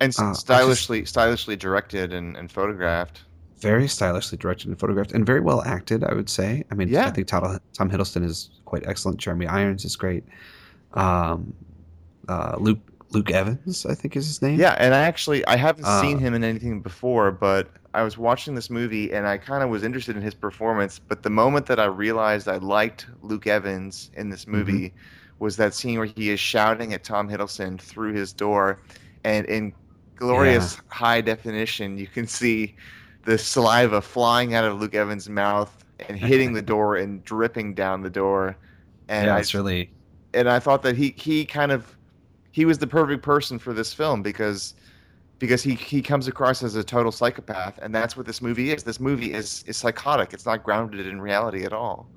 and 0.00 0.14
uh, 0.18 0.34
stylishly, 0.34 1.00
just, 1.00 1.14
stylishly 1.14 1.56
directed 1.56 2.12
and, 2.12 2.36
and, 2.36 2.52
photographed. 2.52 3.22
Very 3.58 3.88
stylishly 3.88 4.38
directed 4.38 4.68
and 4.68 4.78
photographed, 4.78 5.10
and 5.10 5.26
very 5.26 5.40
well 5.40 5.62
acted. 5.64 6.04
I 6.04 6.14
would 6.14 6.28
say. 6.28 6.62
I 6.70 6.74
mean, 6.74 6.88
yeah. 6.88 7.08
I 7.08 7.10
think 7.10 7.26
Tom, 7.26 7.58
Tom 7.72 7.90
Hiddleston 7.90 8.24
is 8.24 8.50
quite 8.66 8.86
excellent. 8.86 9.18
Jeremy 9.18 9.48
Irons 9.48 9.84
is 9.84 9.96
great. 9.96 10.22
Um, 10.94 11.52
uh, 12.28 12.56
Luke 12.58 12.78
Luke 13.10 13.30
Evans, 13.30 13.86
I 13.86 13.94
think 13.94 14.16
is 14.16 14.26
his 14.26 14.42
name. 14.42 14.58
Yeah, 14.58 14.76
and 14.78 14.94
I 14.94 15.02
actually 15.02 15.46
I 15.46 15.56
haven't 15.56 15.84
uh, 15.84 16.00
seen 16.00 16.18
him 16.18 16.34
in 16.34 16.44
anything 16.44 16.80
before, 16.80 17.30
but 17.30 17.68
I 17.94 18.02
was 18.02 18.18
watching 18.18 18.54
this 18.54 18.68
movie 18.68 19.12
and 19.12 19.26
I 19.26 19.38
kind 19.38 19.62
of 19.62 19.70
was 19.70 19.82
interested 19.82 20.16
in 20.16 20.22
his 20.22 20.34
performance, 20.34 20.98
but 20.98 21.22
the 21.22 21.30
moment 21.30 21.66
that 21.66 21.80
I 21.80 21.86
realized 21.86 22.48
I 22.48 22.56
liked 22.56 23.06
Luke 23.22 23.46
Evans 23.46 24.10
in 24.14 24.30
this 24.30 24.46
movie 24.46 24.92
was 25.38 25.56
that 25.56 25.74
scene 25.74 25.98
where 25.98 26.06
he 26.06 26.30
is 26.30 26.40
shouting 26.40 26.94
at 26.94 27.04
Tom 27.04 27.28
Hiddleston 27.28 27.80
through 27.80 28.14
his 28.14 28.32
door, 28.32 28.80
and 29.24 29.46
in 29.46 29.72
glorious 30.16 30.80
high 30.88 31.20
definition, 31.20 31.98
you 31.98 32.06
can 32.06 32.26
see 32.26 32.74
the 33.24 33.38
saliva 33.38 34.00
flying 34.00 34.54
out 34.54 34.64
of 34.64 34.80
Luke 34.80 34.94
Evans' 34.94 35.28
mouth 35.28 35.84
and 36.08 36.18
hitting 36.18 36.52
the 36.52 36.62
door 36.62 36.96
and 36.96 37.24
dripping 37.24 37.74
down 37.74 38.02
the 38.02 38.10
door. 38.10 38.56
And 39.08 39.26
yeah, 39.26 39.36
I 39.36 39.40
it's 39.40 39.54
really 39.54 39.90
and 40.34 40.48
I 40.48 40.58
thought 40.58 40.82
that 40.82 40.96
he 40.96 41.14
he 41.16 41.44
kind 41.44 41.72
of 41.72 41.95
he 42.56 42.64
was 42.64 42.78
the 42.78 42.86
perfect 42.86 43.22
person 43.22 43.58
for 43.58 43.74
this 43.74 43.92
film 43.92 44.22
because 44.22 44.72
because 45.38 45.62
he 45.62 45.74
he 45.74 46.00
comes 46.00 46.26
across 46.26 46.62
as 46.62 46.74
a 46.74 46.82
total 46.82 47.12
psychopath 47.12 47.78
and 47.82 47.94
that's 47.94 48.16
what 48.16 48.24
this 48.24 48.40
movie 48.40 48.72
is. 48.72 48.82
This 48.82 48.98
movie 48.98 49.34
is 49.34 49.62
is 49.66 49.76
psychotic. 49.76 50.32
It's 50.32 50.46
not 50.46 50.64
grounded 50.64 51.06
in 51.06 51.20
reality 51.20 51.64
at 51.66 51.74
all. 51.74 52.08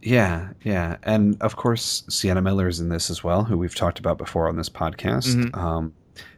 Yeah, 0.00 0.48
yeah, 0.62 0.96
and 1.02 1.36
of 1.42 1.56
course 1.56 2.02
Sienna 2.08 2.40
Miller 2.40 2.66
is 2.66 2.80
in 2.80 2.88
this 2.88 3.10
as 3.10 3.22
well, 3.22 3.44
who 3.44 3.58
we've 3.58 3.74
talked 3.74 3.98
about 3.98 4.16
before 4.16 4.48
on 4.48 4.56
this 4.56 4.70
podcast. 4.70 5.34
Mhm. 5.36 5.54
Um, 5.56 5.92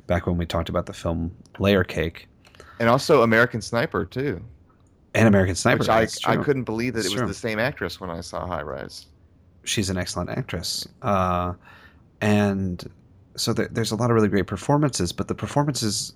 back 0.09 0.27
when 0.27 0.37
we 0.37 0.45
talked 0.45 0.69
about 0.69 0.87
the 0.87 0.93
film 0.93 1.31
Layer 1.61 1.85
Cake 1.85 2.27
And 2.81 2.89
also 2.89 3.23
American 3.23 3.63
Sniper 3.63 4.05
too, 4.05 4.43
and 5.15 5.29
American 5.29 5.55
Sniper. 5.55 5.79
which 5.79 5.89
I 5.89 6.09
I 6.27 6.37
couldn't 6.37 6.65
believe 6.65 6.95
that 6.95 7.07
it 7.07 7.11
was 7.13 7.21
true. 7.21 7.29
the 7.29 7.33
same 7.49 7.61
actress 7.61 8.01
when 8.01 8.11
I 8.11 8.21
saw 8.23 8.45
High 8.45 8.63
Rise. 8.63 9.07
She's 9.63 9.89
an 9.89 9.97
excellent 9.99 10.31
actress, 10.31 10.87
uh, 11.03 11.53
and 12.21 12.85
so 13.37 13.53
there, 13.53 13.69
there's 13.69 13.91
a 13.93 13.97
lot 13.97 14.11
of 14.11 14.15
really 14.15 14.29
great 14.29 14.47
performances, 14.47 15.13
but 15.13 15.29
the 15.29 15.35
performances 15.35 16.15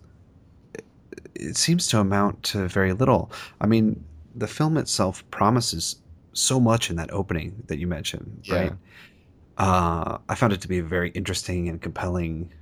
it, 1.34 1.56
seems 1.56 1.86
to 1.88 2.00
amount 2.00 2.42
to 2.44 2.68
very 2.68 2.92
little. 2.92 3.30
I 3.60 3.66
mean, 3.66 4.04
the 4.34 4.46
film 4.46 4.76
itself 4.76 5.28
promises 5.30 5.96
so 6.32 6.60
much 6.60 6.90
in 6.90 6.96
that 6.96 7.12
opening 7.12 7.62
that 7.66 7.78
you 7.78 7.86
mentioned, 7.86 8.40
Yeah. 8.44 8.54
right? 8.56 8.72
Uh, 9.56 10.18
I 10.28 10.34
found 10.36 10.52
it 10.52 10.60
to 10.60 10.68
be 10.68 10.78
a 10.78 10.84
very 10.84 11.10
interesting 11.10 11.68
and 11.68 11.82
compelling 11.82 12.52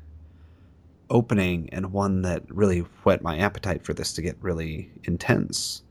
opening, 1.11 1.69
and 1.73 1.93
one 1.93 2.23
that 2.23 2.43
really 2.49 2.81
whet 3.05 3.23
my 3.23 3.39
appetite 3.39 3.85
for 3.85 3.93
this 3.95 4.13
to 4.15 4.23
get 4.23 4.37
really 4.41 4.91
intense. 5.05 5.83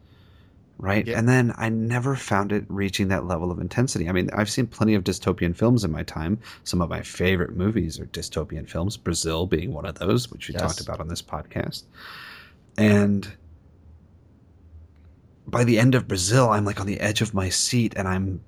Right. 0.77 1.07
Yeah. 1.07 1.17
And 1.17 1.27
then 1.29 1.53
I 1.57 1.69
never 1.69 2.15
found 2.17 2.51
it 2.51 2.65
reaching 2.67 3.07
that 3.07 3.25
level 3.25 3.49
of 3.49 3.59
intensity. 3.59 4.09
I 4.09 4.11
mean, 4.11 4.29
I've 4.33 4.49
seen 4.49 4.67
plenty 4.67 4.93
of 4.93 5.03
dystopian 5.05 5.55
films 5.55 5.85
in 5.85 5.91
my 5.91 6.03
time. 6.03 6.37
Some 6.65 6.81
of 6.81 6.89
my 6.89 7.01
favorite 7.01 7.55
movies 7.55 7.97
are 7.99 8.05
dystopian 8.07 8.67
films, 8.69 8.97
Brazil 8.97 9.45
being 9.47 9.73
one 9.73 9.85
of 9.85 9.95
those, 9.95 10.29
which 10.31 10.49
we 10.49 10.53
Yes. 10.53 10.61
talked 10.61 10.81
about 10.81 10.99
on 10.99 11.07
this 11.07 11.21
podcast. 11.21 11.83
And 12.77 13.31
by 15.47 15.63
the 15.63 15.79
end 15.79 15.95
of 15.95 16.07
Brazil, 16.07 16.49
I'm 16.49 16.65
like 16.65 16.79
on 16.81 16.87
the 16.87 16.99
edge 16.99 17.21
of 17.21 17.33
my 17.33 17.49
seat 17.49 17.93
and 17.95 18.07
I'm 18.07 18.41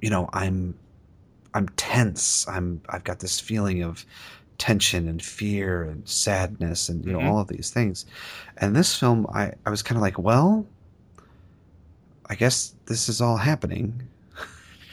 you 0.00 0.10
know, 0.10 0.28
I'm 0.32 0.74
I'm 1.54 1.68
tense. 1.70 2.46
I'm 2.46 2.80
I've 2.88 3.04
got 3.04 3.20
this 3.20 3.40
feeling 3.40 3.82
of 3.82 4.04
tension 4.58 5.08
and 5.08 5.22
fear 5.22 5.82
and 5.84 6.06
sadness 6.08 6.88
and 6.88 7.04
you 7.04 7.12
know 7.12 7.20
Mhm. 7.20 7.24
all 7.28 7.38
of 7.40 7.48
these 7.48 7.70
things. 7.70 8.04
And 8.58 8.76
this 8.76 8.94
film 8.94 9.26
I 9.32 9.52
I 9.64 9.70
was 9.70 9.82
kind 9.82 9.96
of 9.96 10.02
like, 10.02 10.18
well, 10.18 10.66
I 12.28 12.34
guess 12.34 12.74
this 12.86 13.08
is 13.08 13.20
all 13.20 13.36
happening. 13.36 14.02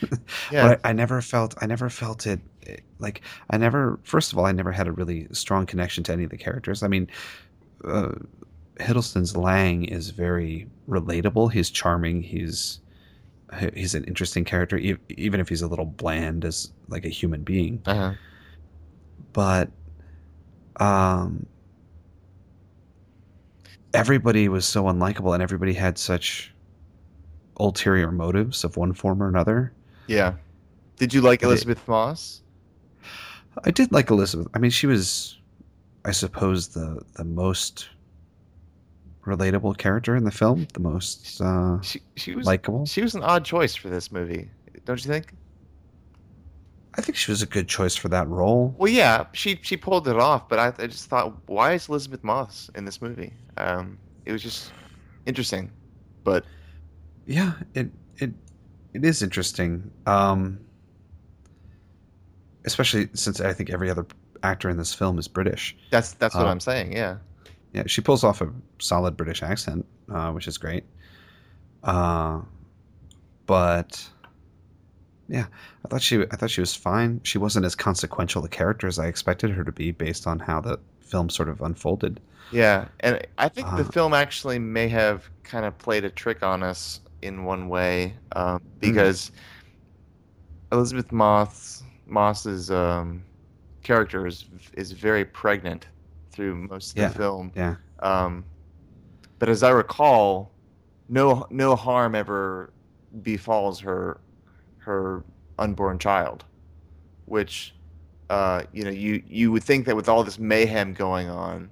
Yeah, 0.52 0.68
But 0.68 0.82
I, 0.84 0.90
I 0.90 0.94
never 0.94 1.22
felt 1.22 1.56
I 1.62 1.66
never 1.66 1.90
felt 1.90 2.28
it 2.28 2.40
it- 2.62 2.84
like 3.00 3.22
I 3.50 3.58
never 3.58 3.98
first 4.04 4.32
of 4.34 4.38
all 4.38 4.46
I 4.46 4.52
never 4.52 4.72
had 4.72 4.88
a 4.88 4.92
really 4.92 5.28
strong 5.32 5.66
connection 5.66 6.04
to 6.04 6.12
any 6.14 6.24
of 6.26 6.30
the 6.30 6.38
characters. 6.38 6.84
I 6.84 6.88
mean, 6.90 7.10
uh, 7.86 8.12
Hiddleston's 8.80 9.36
Laing 9.38 9.86
is 9.86 10.10
very 10.12 10.68
relatable. 10.90 11.52
He's 11.52 11.70
charming. 11.70 12.22
He's 12.22 12.80
he's 13.74 13.96
an 13.96 14.04
interesting 14.04 14.44
character, 14.44 14.78
e- 14.78 14.98
even 15.10 15.40
if 15.40 15.48
he's 15.50 15.62
a 15.62 15.68
little 15.68 15.86
bland 15.86 16.44
as 16.46 16.72
like 16.90 17.06
a 17.06 17.10
human 17.10 17.42
being. 17.44 17.82
uh-huh. 17.86 18.14
But 19.34 19.70
um, 20.78 21.46
everybody 23.94 24.50
was 24.50 24.66
so 24.66 24.84
unlikable, 24.86 25.34
and 25.34 25.42
everybody 25.44 25.74
had 25.74 25.98
such 25.98 26.54
ulterior 27.58 28.12
motives 28.12 28.64
of 28.64 28.78
one 28.78 28.94
form 28.94 29.22
or 29.22 29.28
another. 29.30 29.74
yeah. 30.08 30.34
Did 30.98 31.14
you 31.14 31.20
like 31.20 31.44
Elisabeth 31.44 31.86
Moss? 31.90 32.42
I 33.66 33.72
did 33.72 33.92
like 33.92 34.10
Elisabeth. 34.10 34.48
I 34.54 34.60
mean, 34.60 34.72
she 34.72 34.88
was, 34.88 35.38
I 36.06 36.12
suppose, 36.12 36.70
the 36.70 37.02
the 37.16 37.26
most 37.26 37.90
relatable 39.26 39.78
character 39.78 40.16
in 40.16 40.24
the 40.24 40.32
film, 40.32 40.68
the 40.74 40.80
most 40.80 41.42
uh, 41.42 41.82
She 41.82 42.02
she 42.16 42.34
was 42.34 42.46
likable. 42.46 42.86
she 42.86 43.02
was 43.02 43.14
an 43.16 43.24
odd 43.24 43.44
choice 43.44 43.76
for 43.76 43.90
this 43.90 44.10
movie, 44.12 44.50
don't 44.86 45.04
you 45.04 45.12
think? 45.12 45.34
I 46.98 47.02
think 47.02 47.18
she 47.18 47.30
was 47.32 47.42
a 47.42 47.46
good 47.46 47.68
choice 47.68 47.96
for 47.96 48.08
that 48.10 48.28
role. 48.30 48.74
Well, 48.78 48.90
yeah, 48.92 49.26
she 49.34 49.60
she 49.64 49.76
pulled 49.76 50.08
it 50.08 50.16
off, 50.18 50.48
but 50.48 50.60
I, 50.60 50.68
I 50.82 50.88
just 50.88 51.10
thought, 51.10 51.34
why 51.48 51.74
is 51.74 51.90
Elisabeth 51.90 52.24
Moss 52.24 52.70
in 52.76 52.86
this 52.86 53.02
movie? 53.02 53.34
Um, 53.58 53.98
it 54.26 54.32
was 54.32 54.42
just 54.42 54.72
interesting, 55.26 55.72
but 56.24 56.46
Yeah, 57.26 57.54
it 57.74 57.90
it 58.18 58.32
it 58.94 59.04
is 59.06 59.22
interesting. 59.22 59.92
Um, 60.06 60.60
especially 62.66 63.10
since 63.14 63.40
I 63.42 63.54
think 63.54 63.70
every 63.70 63.90
other 63.90 64.06
actor 64.44 64.70
in 64.70 64.78
this 64.78 64.94
film 64.94 65.18
is 65.20 65.28
British. 65.28 65.76
that's 65.92 66.14
that's 66.14 66.36
what 66.36 66.46
Uh, 66.46 66.50
I'm 66.52 66.60
saying. 66.60 66.94
Yeah, 66.94 67.18
Yeah, 67.74 67.84
she 67.88 68.02
pulls 68.02 68.24
off 68.24 68.42
a 68.42 68.50
solid 68.80 69.18
British 69.18 69.44
accent, 69.44 69.86
uh, 70.12 70.32
which 70.32 70.48
is 70.48 70.58
great. 70.58 70.84
Uh, 71.84 72.42
but 73.46 74.08
yeah, 75.28 75.46
I 75.84 75.88
thought 75.88 76.02
she 76.02 76.22
I 76.22 76.36
thought 76.36 76.50
she 76.52 76.62
was 76.62 76.76
fine. 76.76 77.22
She 77.24 77.38
wasn't 77.38 77.66
as 77.66 77.76
consequential 77.76 78.44
a 78.46 78.50
character 78.50 78.88
as 78.88 79.00
I 79.00 79.08
expected 79.08 79.52
her 79.52 79.64
to 79.64 79.72
be 79.72 79.92
based 79.92 80.28
on 80.28 80.40
how 80.40 80.62
the 80.62 80.80
film 81.00 81.30
sort 81.30 81.50
of 81.50 81.62
unfolded. 81.62 82.20
yeah, 82.52 82.86
and 83.00 83.26
I 83.38 83.50
think 83.50 83.68
the 83.76 83.84
Uh, 83.84 83.92
film 83.92 84.14
actually 84.14 84.60
may 84.60 84.88
have 84.90 85.30
kind 85.44 85.66
of 85.66 85.78
played 85.78 86.06
a 86.06 86.10
trick 86.10 86.44
on 86.44 86.64
us 86.64 87.00
in 87.26 87.44
one 87.44 87.68
way 87.70 88.16
um, 88.36 88.62
because 88.80 89.32
Elisabeth 90.72 91.12
Moss 91.12 91.84
Moss's 92.06 92.72
um, 92.72 93.24
character 93.84 94.28
is 94.28 94.46
is 94.74 94.92
very 94.92 95.26
pregnant 95.26 95.88
through 96.32 96.56
most 96.56 96.92
of 96.92 96.98
Yeah. 96.98 97.08
the 97.10 97.16
film. 97.18 97.52
Yeah. 97.56 97.76
Um, 98.00 98.44
but 99.40 99.50
as 99.50 99.64
I 99.64 99.70
recall, 99.70 100.52
no 101.10 101.46
no 101.50 101.76
harm 101.76 102.16
ever 102.16 102.72
befalls 103.22 103.80
her 103.80 104.20
her 104.78 105.24
unborn 105.58 105.98
child, 106.00 106.46
which 107.26 107.74
uh, 108.30 108.64
you 108.74 108.84
know 108.84 108.90
you 108.90 109.24
you 109.28 109.52
would 109.52 109.64
think 109.64 109.86
that 109.86 109.96
with 109.96 110.10
all 110.10 110.24
this 110.24 110.40
mayhem 110.40 110.94
going 110.94 111.30
on, 111.30 111.70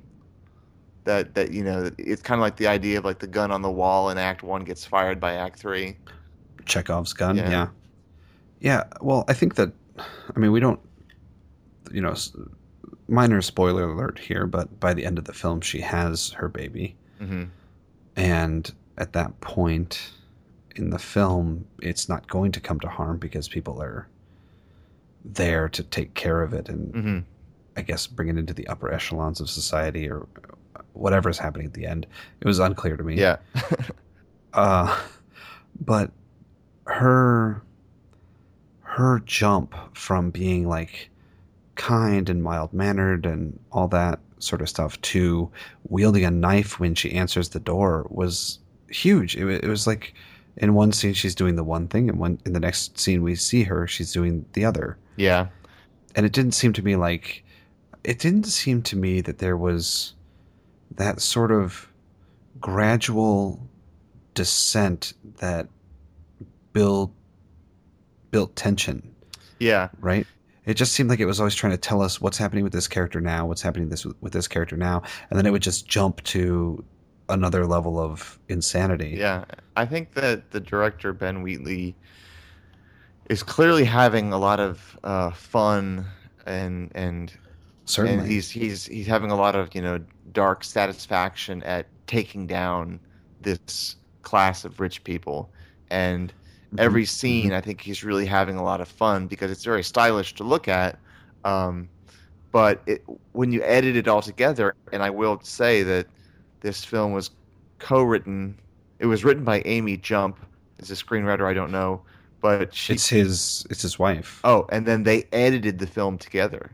that 1.05 1.35
that 1.35 1.51
you 1.51 1.63
know 1.63 1.89
it's 1.97 2.21
kind 2.21 2.39
of 2.39 2.41
like 2.41 2.57
the 2.57 2.67
idea 2.67 2.97
of 2.97 3.05
like 3.05 3.19
the 3.19 3.27
gun 3.27 3.51
on 3.51 3.61
the 3.61 3.71
wall 3.71 4.09
in 4.09 4.17
Act 4.17 4.43
One 4.43 4.63
gets 4.63 4.85
fired 4.85 5.19
by 5.19 5.33
Act 5.33 5.59
Three. 5.59 5.97
Chekhov's 6.65 7.13
gun. 7.13 7.37
Yeah. 7.37 7.49
Yeah. 7.49 7.67
yeah. 8.61 8.83
Well, 9.01 9.25
I 9.27 9.33
think 9.33 9.55
that, 9.55 9.71
I 9.97 10.39
mean, 10.39 10.51
we 10.51 10.59
don't, 10.59 10.79
you 11.91 12.01
know, 12.01 12.15
minor 13.07 13.41
spoiler 13.41 13.89
alert 13.89 14.19
here, 14.19 14.47
but 14.47 14.79
by 14.79 14.93
the 14.93 15.05
end 15.05 15.17
of 15.17 15.25
the 15.25 15.33
film, 15.33 15.61
she 15.61 15.81
has 15.81 16.31
her 16.31 16.47
baby. 16.47 16.95
hmm 17.19 17.45
And 18.15 18.71
at 18.97 19.13
that 19.13 19.39
point 19.41 20.11
in 20.75 20.89
the 20.89 20.99
film, 20.99 21.65
it's 21.81 22.07
not 22.07 22.27
going 22.27 22.51
to 22.53 22.59
come 22.59 22.79
to 22.79 22.87
harm 22.87 23.17
because 23.17 23.47
people 23.47 23.81
are 23.81 24.07
there 25.25 25.69
to 25.69 25.83
take 25.83 26.13
care 26.15 26.41
of 26.41 26.53
it 26.53 26.69
and 26.69 26.93
hmm 26.93 27.19
I 27.75 27.81
guess 27.81 28.05
bring 28.05 28.29
it 28.29 28.37
into 28.37 28.53
the 28.53 28.67
upper 28.67 28.93
echelons 28.93 29.41
of 29.41 29.49
society 29.49 30.07
or 30.07 30.27
whatever 30.93 31.29
is 31.29 31.37
happening 31.37 31.67
at 31.67 31.73
the 31.73 31.85
end. 31.85 32.05
It 32.41 32.47
was 32.47 32.59
unclear 32.59 32.97
to 32.97 33.03
me. 33.03 33.15
Yeah. 33.19 33.37
Uh, 34.53 34.99
but 35.83 36.11
her 36.85 37.59
her 38.81 39.19
jump 39.25 39.73
from 39.97 40.29
being 40.29 40.67
like 40.67 41.09
kind 41.73 42.29
and 42.29 42.43
mild 42.43 42.71
mannered 42.71 43.25
and 43.25 43.59
all 43.71 43.87
that 43.87 44.19
sort 44.37 44.61
of 44.61 44.69
stuff 44.69 45.01
to 45.01 45.49
wielding 45.89 46.23
a 46.23 46.29
knife 46.29 46.79
when 46.79 46.93
she 46.93 47.13
answers 47.13 47.49
the 47.49 47.59
door 47.59 48.05
was 48.11 48.59
huge. 48.89 49.35
It, 49.35 49.63
it 49.63 49.67
was 49.67 49.87
like 49.87 50.13
in 50.57 50.75
one 50.75 50.91
scene 50.91 51.15
she's 51.15 51.33
doing 51.33 51.55
the 51.55 51.63
one 51.63 51.87
thing, 51.87 52.07
and 52.09 52.19
one 52.19 52.39
in 52.45 52.53
the 52.53 52.59
next 52.59 52.99
scene 52.99 53.23
we 53.23 53.33
see 53.35 53.63
her 53.63 53.87
she's 53.87 54.13
doing 54.13 54.45
the 54.53 54.65
other. 54.65 54.97
yeah. 55.15 55.47
And 56.15 56.27
it 56.27 56.31
didn't 56.31 56.51
seem 56.53 56.73
to 56.73 56.83
me 56.83 56.95
like 56.95 57.43
it 58.03 58.19
didn't 58.19 58.43
seem 58.43 58.83
to 58.83 58.95
me 58.95 59.19
that 59.21 59.39
there 59.39 59.57
was 59.57 60.13
that 60.97 61.21
sort 61.21 61.51
of 61.51 61.87
gradual 62.59 63.67
descent 64.33 65.13
that 65.39 65.67
build 66.73 67.13
built 68.31 68.55
tension, 68.55 69.13
Yeah. 69.59 69.89
right? 69.99 70.25
It 70.65 70.73
just 70.75 70.93
seemed 70.93 71.09
like 71.09 71.19
it 71.19 71.25
was 71.25 71.39
always 71.39 71.53
trying 71.55 71.73
to 71.73 71.77
tell 71.77 72.01
us 72.01 72.19
what's 72.19 72.37
happening 72.37 72.63
with 72.63 72.73
this 72.73 72.87
character 72.87 73.21
now, 73.21 73.45
what's 73.45 73.61
happening 73.61 73.89
this 73.89 74.05
with 74.05 74.33
this 74.33 74.47
character 74.47 74.75
now, 74.77 75.03
and 75.29 75.37
then 75.37 75.45
it 75.45 75.51
would 75.51 75.61
just 75.61 75.87
jump 75.87 76.23
to 76.23 76.83
another 77.29 77.65
level 77.65 77.99
of 77.99 78.39
insanity. 78.49 79.15
Yeah, 79.19 79.45
I 79.75 79.85
think 79.85 80.13
that 80.13 80.51
the 80.51 80.59
director 80.59 81.13
Ben 81.13 81.41
Wheatley 81.43 81.95
is 83.29 83.43
clearly 83.43 83.85
having 83.85 84.33
a 84.33 84.37
lot 84.37 84.59
of 84.59 84.97
uh, 85.03 85.31
fun 85.31 86.05
and 86.45 86.91
and 86.95 87.31
certainly. 87.85 88.23
And 88.23 88.27
he's 88.31 88.49
he's 88.49 88.85
he's 88.85 89.07
having 89.07 89.31
a 89.31 89.35
lot 89.35 89.55
of 89.55 89.73
you 89.75 89.81
know 89.81 89.99
dark 90.31 90.63
satisfaction 90.63 91.63
at 91.63 91.87
taking 92.07 92.47
down 92.47 92.99
this 93.41 93.95
class 94.21 94.65
of 94.65 94.79
rich 94.79 95.03
people. 95.03 95.51
And 95.89 96.33
Mhm, 96.73 96.79
every 96.79 97.05
scene 97.05 97.53
i 97.53 97.61
think 97.61 97.81
he's 97.81 98.03
really 98.03 98.25
having 98.25 98.55
a 98.57 98.63
lot 98.63 98.81
of 98.81 98.87
fun 98.87 99.27
because 99.27 99.51
it's 99.51 99.63
very 99.63 99.83
stylish 99.83 100.33
to 100.35 100.43
look 100.43 100.67
at. 100.67 100.99
Um, 101.43 101.89
but 102.51 102.81
it, 102.87 103.03
when 103.33 103.51
you 103.51 103.61
edit 103.63 103.95
it 103.95 104.07
all 104.07 104.21
together 104.21 104.73
and 104.91 105.03
i 105.03 105.09
will 105.09 105.39
say 105.43 105.83
that 105.83 106.07
this 106.61 106.83
film 106.85 107.11
was 107.13 107.31
co-written 107.79 108.59
it 108.99 109.05
was 109.07 109.23
written 109.23 109.43
by 109.43 109.61
amy 109.65 109.97
jump. 109.97 110.39
As 110.79 110.91
a 110.91 110.95
screenwriter 110.95 111.45
i 111.45 111.53
don't 111.53 111.71
know 111.71 112.03
but 112.41 112.73
she 112.73 112.93
It's 112.93 113.07
his 113.09 113.65
it's 113.69 113.81
his 113.83 113.99
wife. 113.99 114.45
oh 114.45 114.65
and 114.71 114.85
then 114.85 115.03
they 115.03 115.25
edited 115.31 115.79
the 115.79 115.87
film 115.87 116.17
together 116.17 116.71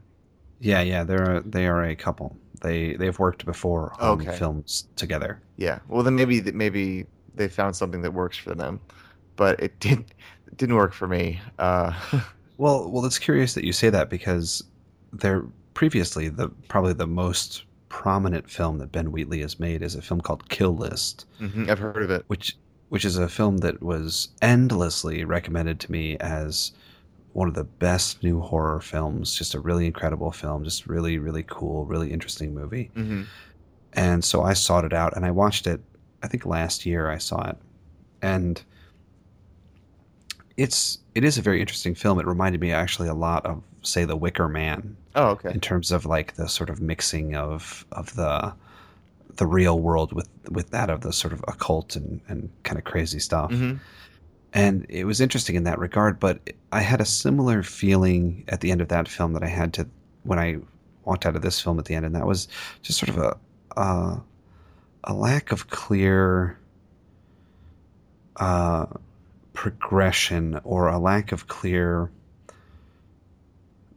Yeah, 0.60 0.82
yeah, 0.82 1.04
they're 1.04 1.38
a, 1.38 1.42
they 1.42 1.68
are 1.68 1.84
a 1.84 1.96
couple. 1.96 2.36
They 2.62 2.94
they've 2.96 3.18
worked 3.18 3.46
before 3.46 3.94
on 4.00 4.22
Okay. 4.22 4.38
films 4.38 4.88
together. 4.96 5.42
Yeah. 5.58 5.80
Well, 5.88 6.04
then 6.04 6.16
maybe 6.16 6.42
maybe 6.52 7.06
they 7.36 7.48
found 7.48 7.76
something 7.76 8.02
that 8.02 8.14
works 8.14 8.38
for 8.38 8.54
them, 8.54 8.80
but 9.38 9.60
it 9.62 9.80
did 9.80 10.00
it 10.48 10.58
didn't 10.58 10.76
work 10.76 10.94
for 10.94 11.08
me. 11.08 11.40
Uh, 11.58 11.94
Well, 12.58 12.92
well, 12.92 13.06
it's 13.06 13.18
curious 13.20 13.54
that 13.54 13.64
you 13.64 13.72
say 13.72 13.90
that 13.90 14.10
because 14.10 14.62
they're 15.14 15.46
previously 15.76 16.28
the 16.28 16.50
probably 16.68 16.92
the 16.92 17.08
most 17.08 17.64
prominent 17.88 18.50
film 18.50 18.80
that 18.80 18.92
Ben 18.92 19.14
Wheatley 19.14 19.40
has 19.40 19.58
made 19.62 19.82
is 19.82 19.96
a 19.96 20.02
film 20.02 20.20
called 20.20 20.50
Kill 20.50 20.76
List, 20.76 21.26
mhm, 21.40 21.70
I've 21.70 21.80
heard 21.80 22.04
of 22.04 22.10
it. 22.12 22.26
which 22.28 22.58
which 22.90 23.06
is 23.06 23.18
a 23.18 23.30
film 23.30 23.60
that 23.60 23.82
was 23.82 24.28
endlessly 24.42 25.24
recommended 25.24 25.80
to 25.80 25.90
me 25.92 26.18
as 26.18 26.74
one 27.34 27.48
of 27.48 27.54
the 27.54 27.64
best 27.64 28.24
new 28.24 28.40
horror 28.42 28.82
films. 28.82 29.36
Just 29.36 29.54
a 29.54 29.60
really 29.60 29.86
incredible 29.86 30.32
film, 30.32 30.64
just 30.64 30.88
really 30.88 31.18
really 31.20 31.44
cool, 31.44 31.86
really 31.86 32.12
interesting 32.12 32.54
movie. 32.54 32.92
hmm 32.94 33.24
and 33.94 34.24
so 34.24 34.44
I 34.44 34.54
sought 34.54 34.86
it 34.86 34.94
out 34.94 35.16
and 35.16 35.26
I 35.26 35.32
watched 35.32 35.66
it. 35.66 35.82
I 36.22 36.28
think 36.28 36.46
last 36.46 36.86
year 36.86 37.10
I 37.10 37.18
saw 37.18 37.50
it, 37.50 37.58
and 38.22 38.62
it's 40.58 41.00
it 41.16 41.24
is 41.24 41.38
a 41.38 41.42
very 41.42 41.60
interesting 41.60 41.96
film. 41.96 42.20
It 42.20 42.26
reminded 42.28 42.62
me 42.62 42.72
actually 42.72 43.08
a 43.08 43.14
lot 43.14 43.46
of 43.46 43.64
say 43.82 44.06
The 44.06 44.16
Wicker 44.18 44.48
Man 44.48 44.96
Oh, 45.16 45.30
okay. 45.30 45.50
in 45.52 45.60
terms 45.60 45.92
of 45.92 46.06
like 46.06 46.36
the 46.36 46.48
sort 46.48 46.70
of 46.70 46.82
mixing 46.82 47.36
of 47.36 47.86
of 47.92 48.14
the 48.16 48.54
the 49.36 49.46
real 49.48 49.80
world 49.80 50.12
with 50.14 50.30
with 50.52 50.70
that 50.72 50.90
of 50.90 51.02
the 51.02 51.14
sort 51.14 51.34
of 51.34 51.44
occult 51.48 51.96
and 51.96 52.22
and 52.28 52.50
kind 52.64 52.78
of 52.78 52.84
crazy 52.84 53.20
stuff. 53.20 53.52
hmm 53.52 53.76
And 54.54 54.86
it 54.90 55.06
was 55.06 55.22
interesting 55.22 55.56
in 55.56 55.64
that 55.66 55.80
regard, 55.80 56.20
but 56.20 56.40
I 56.72 56.82
had 56.82 57.02
a 57.02 57.06
similar 57.06 57.62
feeling 57.62 58.44
at 58.48 58.62
the 58.62 58.72
end 58.72 58.82
of 58.82 58.88
that 58.88 59.08
film 59.08 59.34
that 59.34 59.44
I 59.44 59.48
had 59.48 59.74
to 59.74 59.88
when 60.24 60.40
I 60.40 60.58
walked 61.06 61.26
out 61.26 61.36
of 61.36 61.42
this 61.42 61.62
film 61.62 61.80
at 61.80 61.86
the 61.86 61.96
end, 61.96 62.06
and 62.06 62.16
that 62.16 62.26
was 62.26 62.48
just 62.82 63.00
sort 63.00 63.10
of 63.10 63.18
a 63.18 63.38
a, 63.80 64.22
a 65.04 65.14
lack 65.14 65.52
of 65.52 65.70
clear 65.70 66.58
uh, 68.38 68.88
progression 69.54 70.60
or 70.64 70.88
a 70.88 70.98
lack 70.98 71.32
of 71.32 71.48
clear 71.48 72.10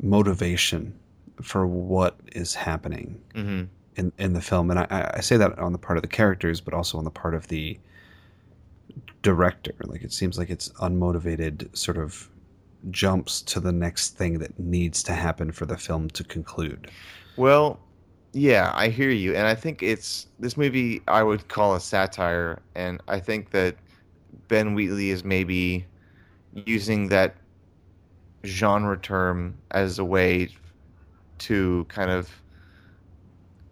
motivation 0.03 0.99
for 1.41 1.67
what 1.67 2.17
is 2.33 2.55
happening 2.55 3.21
hmm 3.35 3.65
in 3.97 4.13
in 4.19 4.33
the 4.33 4.41
film, 4.41 4.71
and 4.71 4.81
I, 4.81 5.13
I 5.15 5.21
say 5.21 5.37
that 5.37 5.59
on 5.59 5.73
the 5.73 5.79
part 5.79 5.99
of 5.99 6.03
the 6.03 6.09
characters, 6.09 6.61
but 6.61 6.75
also 6.75 6.99
on 6.99 7.05
the 7.05 7.11
part 7.11 7.35
of 7.35 7.49
the 7.49 7.79
director. 9.23 9.73
Like 9.85 10.03
it 10.03 10.13
seems 10.13 10.39
like 10.39 10.51
it's 10.51 10.69
unmotivated, 10.81 11.77
sort 11.77 11.97
of 11.97 12.29
jumps 12.91 13.43
to 13.43 13.61
the 13.61 13.73
next 13.73 14.17
thing 14.17 14.39
that 14.41 14.59
needs 14.59 15.03
to 15.05 15.13
happen 15.13 15.53
for 15.53 15.67
the 15.67 15.77
film 15.77 16.11
to 16.11 16.25
conclude. 16.25 16.91
Well, 17.37 17.81
yeah, 18.33 18.73
I 18.75 18.89
hear 18.89 19.11
you, 19.11 19.35
and 19.35 19.47
I 19.47 19.55
think 19.55 19.83
it's 19.83 20.27
this 20.39 20.57
movie 20.57 21.03
I 21.07 21.23
would 21.23 21.49
call 21.49 21.75
a 21.75 21.81
satire, 21.81 22.61
and 22.75 23.01
I 23.09 23.21
think 23.21 23.51
that 23.51 23.77
Ben 24.49 24.75
Wheatley 24.75 25.11
is 25.11 25.23
maybe 25.23 25.87
using 26.55 27.09
that 27.09 27.37
genre 28.45 28.99
term 28.99 29.57
as 29.71 29.99
a 29.99 30.05
way 30.05 30.49
to 31.39 31.85
kind 31.89 32.11
of 32.11 32.31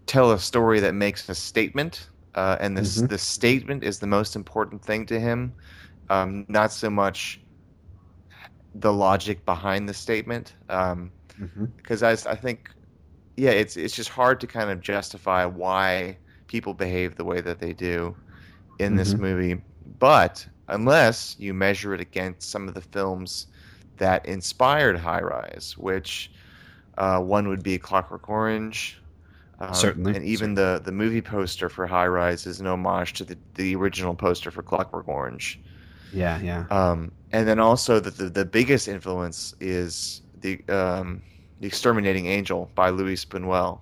tell 0.07 0.33
a 0.33 0.39
story 0.39 0.81
that 0.81 0.95
makes 0.95 1.29
a 1.29 1.35
statement, 1.35 2.10
uh, 2.35 2.57
and 2.61 2.77
this 2.77 3.03
Mhm. 3.03 3.09
the 3.09 3.19
statement 3.19 3.85
is 3.85 3.99
the 3.99 4.07
most 4.07 4.37
important 4.37 4.85
thing 4.85 5.07
to 5.07 5.19
him, 5.21 5.55
um, 6.09 6.47
not 6.49 6.73
so 6.73 6.91
much 6.91 7.41
the 8.75 8.93
logic 8.93 9.45
behind 9.45 9.89
the 9.89 9.95
statement. 9.95 10.55
Um, 10.69 11.13
Mm-hmm. 11.41 11.65
because 11.77 12.03
I, 12.03 12.13
I 12.31 12.37
think 12.37 12.71
yeah 13.37 13.51
it's 13.51 13.77
it's 13.77 13.95
just 13.95 14.11
hard 14.11 14.41
to 14.41 14.47
kind 14.47 14.71
of 14.71 14.81
justify 14.81 15.45
why 15.47 16.19
people 16.49 16.75
behave 16.75 17.17
the 17.17 17.25
way 17.25 17.41
that 17.41 17.59
they 17.61 17.73
do 17.73 18.17
in 18.79 18.97
this 18.97 19.17
Mhm. 19.17 19.19
movie 19.19 19.63
but 19.99 20.47
unless 20.69 21.35
you 21.39 21.55
measure 21.55 21.95
it 21.95 22.01
against 22.01 22.51
some 22.51 22.69
of 22.69 22.75
the 22.75 22.81
films 22.83 23.47
that 23.99 24.27
inspired 24.27 24.99
high 24.99 25.21
rise 25.21 25.75
which 25.77 26.31
uh, 26.99 27.21
one 27.21 27.49
would 27.49 27.63
be 27.63 27.79
clockwork 27.79 28.29
orange 28.29 28.99
um, 29.61 29.73
Certainly, 29.75 30.13
and 30.13 30.25
even 30.25 30.55
the 30.55 30.81
the 30.85 30.93
movie 30.93 31.23
poster 31.23 31.69
for 31.69 31.87
high 31.87 32.07
rise 32.07 32.47
is 32.47 32.61
an 32.61 32.67
homage 32.67 33.13
to 33.15 33.25
the, 33.25 33.39
the 33.55 33.75
original 33.77 34.15
poster 34.15 34.51
for 34.51 34.63
clockwork 34.63 35.09
orange 35.09 35.61
Yeah, 36.11 36.41
yeah. 36.41 36.67
um, 36.71 37.13
and 37.33 37.47
then 37.49 37.59
also 37.59 38.01
the, 38.01 38.11
the 38.11 38.31
the 38.31 38.45
biggest 38.45 38.89
influence 38.89 39.55
is 39.61 40.23
the 40.41 40.63
um, 40.69 41.23
the 41.61 41.67
Exterminating 41.67 42.27
Angel 42.27 42.71
by 42.75 42.91
Luis 42.91 43.25
Buñuel. 43.25 43.81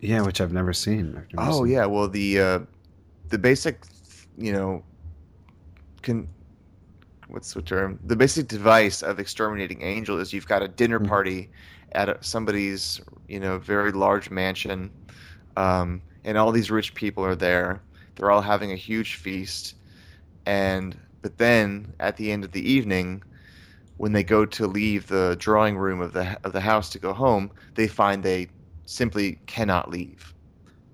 Yeah, 0.00 0.20
which 0.22 0.40
I've 0.40 0.52
never 0.52 0.72
seen. 0.74 1.16
I've 1.16 1.32
never 1.32 1.48
Oh 1.48 1.50
seen. 1.50 1.66
yeah, 1.66 1.86
well 1.86 2.08
the 2.08 2.40
uh, 2.40 2.60
the 3.28 3.38
basic, 3.38 3.84
you 4.38 4.52
know, 4.52 4.84
can 6.02 6.28
what's 7.28 7.52
the 7.54 7.62
term? 7.62 7.98
The 8.04 8.16
basic 8.16 8.48
device 8.48 9.02
of 9.02 9.18
Exterminating 9.18 9.82
Angel 9.82 10.18
is 10.20 10.32
you've 10.32 10.46
got 10.48 10.62
a 10.62 10.68
dinner 10.68 11.00
Mhm. 11.00 11.08
party 11.08 11.50
at 11.94 12.08
a, 12.08 12.18
somebody's 12.20 13.00
you 13.28 13.40
know 13.40 13.58
very 13.58 13.92
large 13.92 14.30
mansion, 14.30 14.90
um, 15.56 16.02
and 16.24 16.36
all 16.38 16.52
these 16.52 16.70
rich 16.70 16.94
people 16.94 17.24
are 17.24 17.36
there. 17.36 17.80
They're 18.16 18.30
all 18.30 18.42
having 18.42 18.72
a 18.72 18.76
huge 18.76 19.16
feast, 19.16 19.74
and 20.46 20.96
but 21.22 21.38
then 21.38 21.92
at 22.00 22.16
the 22.16 22.32
end 22.32 22.44
of 22.44 22.52
the 22.52 22.68
evening, 22.68 23.22
when 23.96 24.12
they 24.12 24.24
go 24.24 24.44
to 24.44 24.66
leave 24.66 25.06
the 25.06 25.36
drawing 25.38 25.76
room 25.78 26.00
of 26.00 26.12
the 26.12 26.38
of 26.44 26.52
the 26.52 26.60
house 26.60 26.90
to 26.90 26.98
go 26.98 27.12
home, 27.12 27.50
they 27.74 27.86
find 27.86 28.22
they 28.22 28.48
simply 28.86 29.38
cannot 29.46 29.90
leave. 29.90 30.34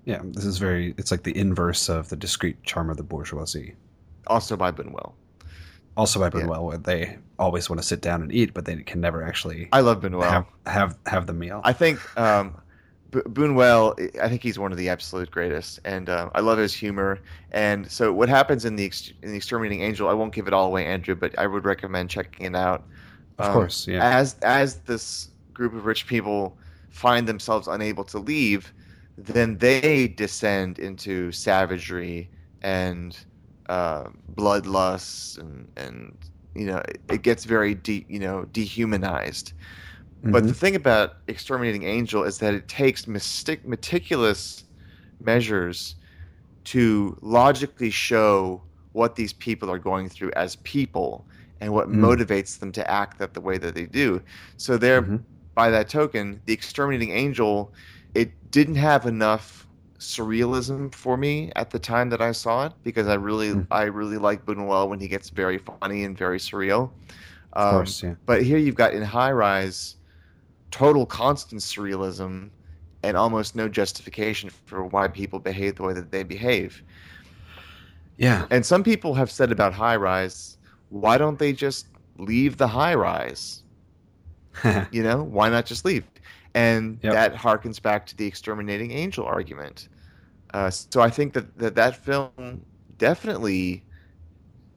Yeah, 0.05 0.21
this 0.23 0.45
is 0.45 0.57
very. 0.57 0.93
It's 0.97 1.11
like 1.11 1.23
the 1.23 1.37
inverse 1.37 1.89
of 1.89 2.09
the 2.09 2.15
discreet 2.15 2.63
charm 2.63 2.89
of 2.89 2.97
the 2.97 3.03
bourgeoisie. 3.03 3.75
Also 4.27 4.55
by 4.55 4.71
Buñuel. 4.71 5.13
Also 5.99 6.17
by 6.19 6.27
Yeah. 6.27 6.45
Buñuel, 6.45 6.63
where 6.63 6.77
they 6.77 7.17
always 7.37 7.69
want 7.69 7.81
to 7.81 7.87
sit 7.91 8.01
down 8.01 8.21
and 8.21 8.31
eat, 8.31 8.53
but 8.53 8.63
they 8.65 8.77
can 8.91 9.01
never 9.01 9.19
actually 9.21 9.67
I 9.73 9.81
love 9.81 9.97
Buñuel. 10.01 10.29
have, 10.35 10.45
have 10.65 10.97
have 11.13 11.27
the 11.27 11.33
meal. 11.33 11.59
I 11.71 11.73
think 11.73 11.99
um, 12.17 12.55
B- 13.11 13.19
Buñuel. 13.37 14.17
I 14.25 14.29
think 14.29 14.41
he's 14.41 14.57
one 14.57 14.71
of 14.71 14.77
the 14.77 14.87
absolute 14.87 15.29
greatest, 15.29 15.79
and 15.83 16.07
uh, 16.09 16.29
I 16.33 16.39
love 16.39 16.57
his 16.57 16.73
humor. 16.73 17.19
And 17.51 17.91
so, 17.91 18.13
what 18.13 18.29
happens 18.29 18.63
in 18.63 18.77
the 18.77 18.85
ex- 18.85 19.11
in 19.23 19.31
the 19.31 19.37
Exterminating 19.37 19.81
Angel? 19.81 20.07
I 20.07 20.13
won't 20.13 20.33
give 20.33 20.47
it 20.47 20.53
all 20.53 20.67
away, 20.67 20.85
Andrew, 20.85 21.15
but 21.15 21.37
I 21.37 21.47
would 21.47 21.65
recommend 21.65 22.09
checking 22.09 22.45
it 22.45 22.55
out. 22.55 22.81
of 23.37 23.47
um, 23.47 23.53
course, 23.53 23.85
yeah. 23.85 24.17
As 24.19 24.37
as 24.41 24.69
this 24.91 25.29
group 25.53 25.73
of 25.73 25.85
rich 25.85 26.07
people 26.07 26.57
find 26.89 27.27
themselves 27.27 27.67
unable 27.67 28.05
to 28.05 28.19
leave, 28.19 28.71
then 29.17 29.57
they 29.57 30.07
descend 30.07 30.79
into 30.79 31.31
savagery 31.33 32.29
and 32.61 33.17
uh, 33.69 34.09
bloodlust, 34.35 35.37
and 35.37 35.71
and 35.77 36.17
you 36.55 36.65
know 36.65 36.79
it, 36.79 37.01
it 37.09 37.21
gets 37.21 37.45
very 37.45 37.75
de- 37.75 38.05
you 38.09 38.19
know 38.19 38.45
dehumanized. 38.45 39.53
But 40.23 40.43
Mhm. 40.43 40.47
the 40.47 40.53
thing 40.53 40.75
about 40.75 41.11
Exterminating 41.27 41.83
Angel 41.83 42.23
is 42.25 42.39
that 42.39 42.53
it 42.53 42.67
takes 42.67 43.07
mystic, 43.07 43.65
meticulous 43.65 44.65
measures 45.21 45.95
to 46.65 47.17
logically 47.21 47.89
show 47.89 48.65
what 48.91 49.15
these 49.15 49.33
people 49.33 49.69
are 49.71 49.79
going 49.79 50.09
through 50.09 50.31
as 50.35 50.57
people 50.57 51.27
and 51.61 51.71
what 51.73 51.87
Mm. 51.87 51.99
motivates 52.01 52.59
them 52.59 52.71
to 52.73 52.91
act 52.91 53.19
that 53.19 53.33
the 53.33 53.41
way 53.41 53.57
that 53.57 53.75
they 53.75 53.85
do. 53.85 54.21
So 54.57 54.77
there, 54.77 55.03
Mhm. 55.03 55.25
by 55.55 55.69
that 55.69 55.89
token, 55.89 56.41
the 56.45 56.53
Exterminating 56.53 57.11
Angel, 57.11 57.73
it 58.13 58.33
didn't 58.51 58.75
have 58.75 59.05
enough 59.05 59.68
surrealism 59.99 60.93
for 60.93 61.17
me 61.17 61.51
at 61.55 61.71
the 61.71 61.79
time 61.79 62.09
that 62.09 62.21
I 62.21 62.31
saw 62.31 62.65
it 62.67 62.73
because 62.83 63.07
I 63.07 63.15
really, 63.15 63.53
Mm. 63.53 63.67
I 63.71 63.83
really 63.83 64.17
like 64.17 64.45
Buñuel 64.45 64.89
when 64.89 64.99
he 64.99 65.07
gets 65.07 65.29
very 65.29 65.57
funny 65.59 66.03
and 66.03 66.17
very 66.17 66.39
surreal. 66.39 66.91
of 67.53 67.63
Um, 67.63 67.69
course, 67.69 68.03
yeah. 68.03 68.15
but 68.25 68.43
here 68.43 68.57
you've 68.57 68.75
got 68.75 68.93
in 68.93 69.03
high 69.03 69.31
rise, 69.31 69.97
total 70.71 71.05
constant 71.05 71.61
surrealism, 71.61 72.51
and 73.03 73.17
almost 73.17 73.55
no 73.55 73.67
justification 73.69 74.49
for 74.49 74.83
why 74.85 75.07
people 75.07 75.39
behave 75.39 75.75
the 75.75 75.83
way 75.83 75.93
that 75.93 76.11
they 76.11 76.23
behave. 76.23 76.83
Yeah. 78.17 78.47
And 78.49 78.65
some 78.65 78.83
people 78.83 79.15
have 79.15 79.31
said 79.31 79.51
about 79.51 79.73
high 79.73 79.95
rise, 79.95 80.57
why 80.89 81.17
don't 81.17 81.39
they 81.39 81.53
just 81.53 81.87
leave 82.17 82.57
the 82.57 82.67
high 82.69 82.93
rise? 82.95 83.63
you 84.91 85.03
know, 85.03 85.23
why 85.23 85.49
not 85.49 85.65
just 85.65 85.85
leave? 85.85 86.05
And 86.55 86.99
Yep. 87.03 87.13
that 87.13 87.35
harkens 87.35 87.81
back 87.81 88.05
to 88.07 88.17
the 88.17 88.25
exterminating 88.25 88.91
angel 88.91 89.25
argument. 89.25 89.87
Uh, 90.53 90.69
so 90.69 91.01
I 91.01 91.09
think 91.09 91.33
that 91.33 91.57
that, 91.59 91.75
that 91.75 91.95
film 91.95 92.65
definitely 92.97 93.83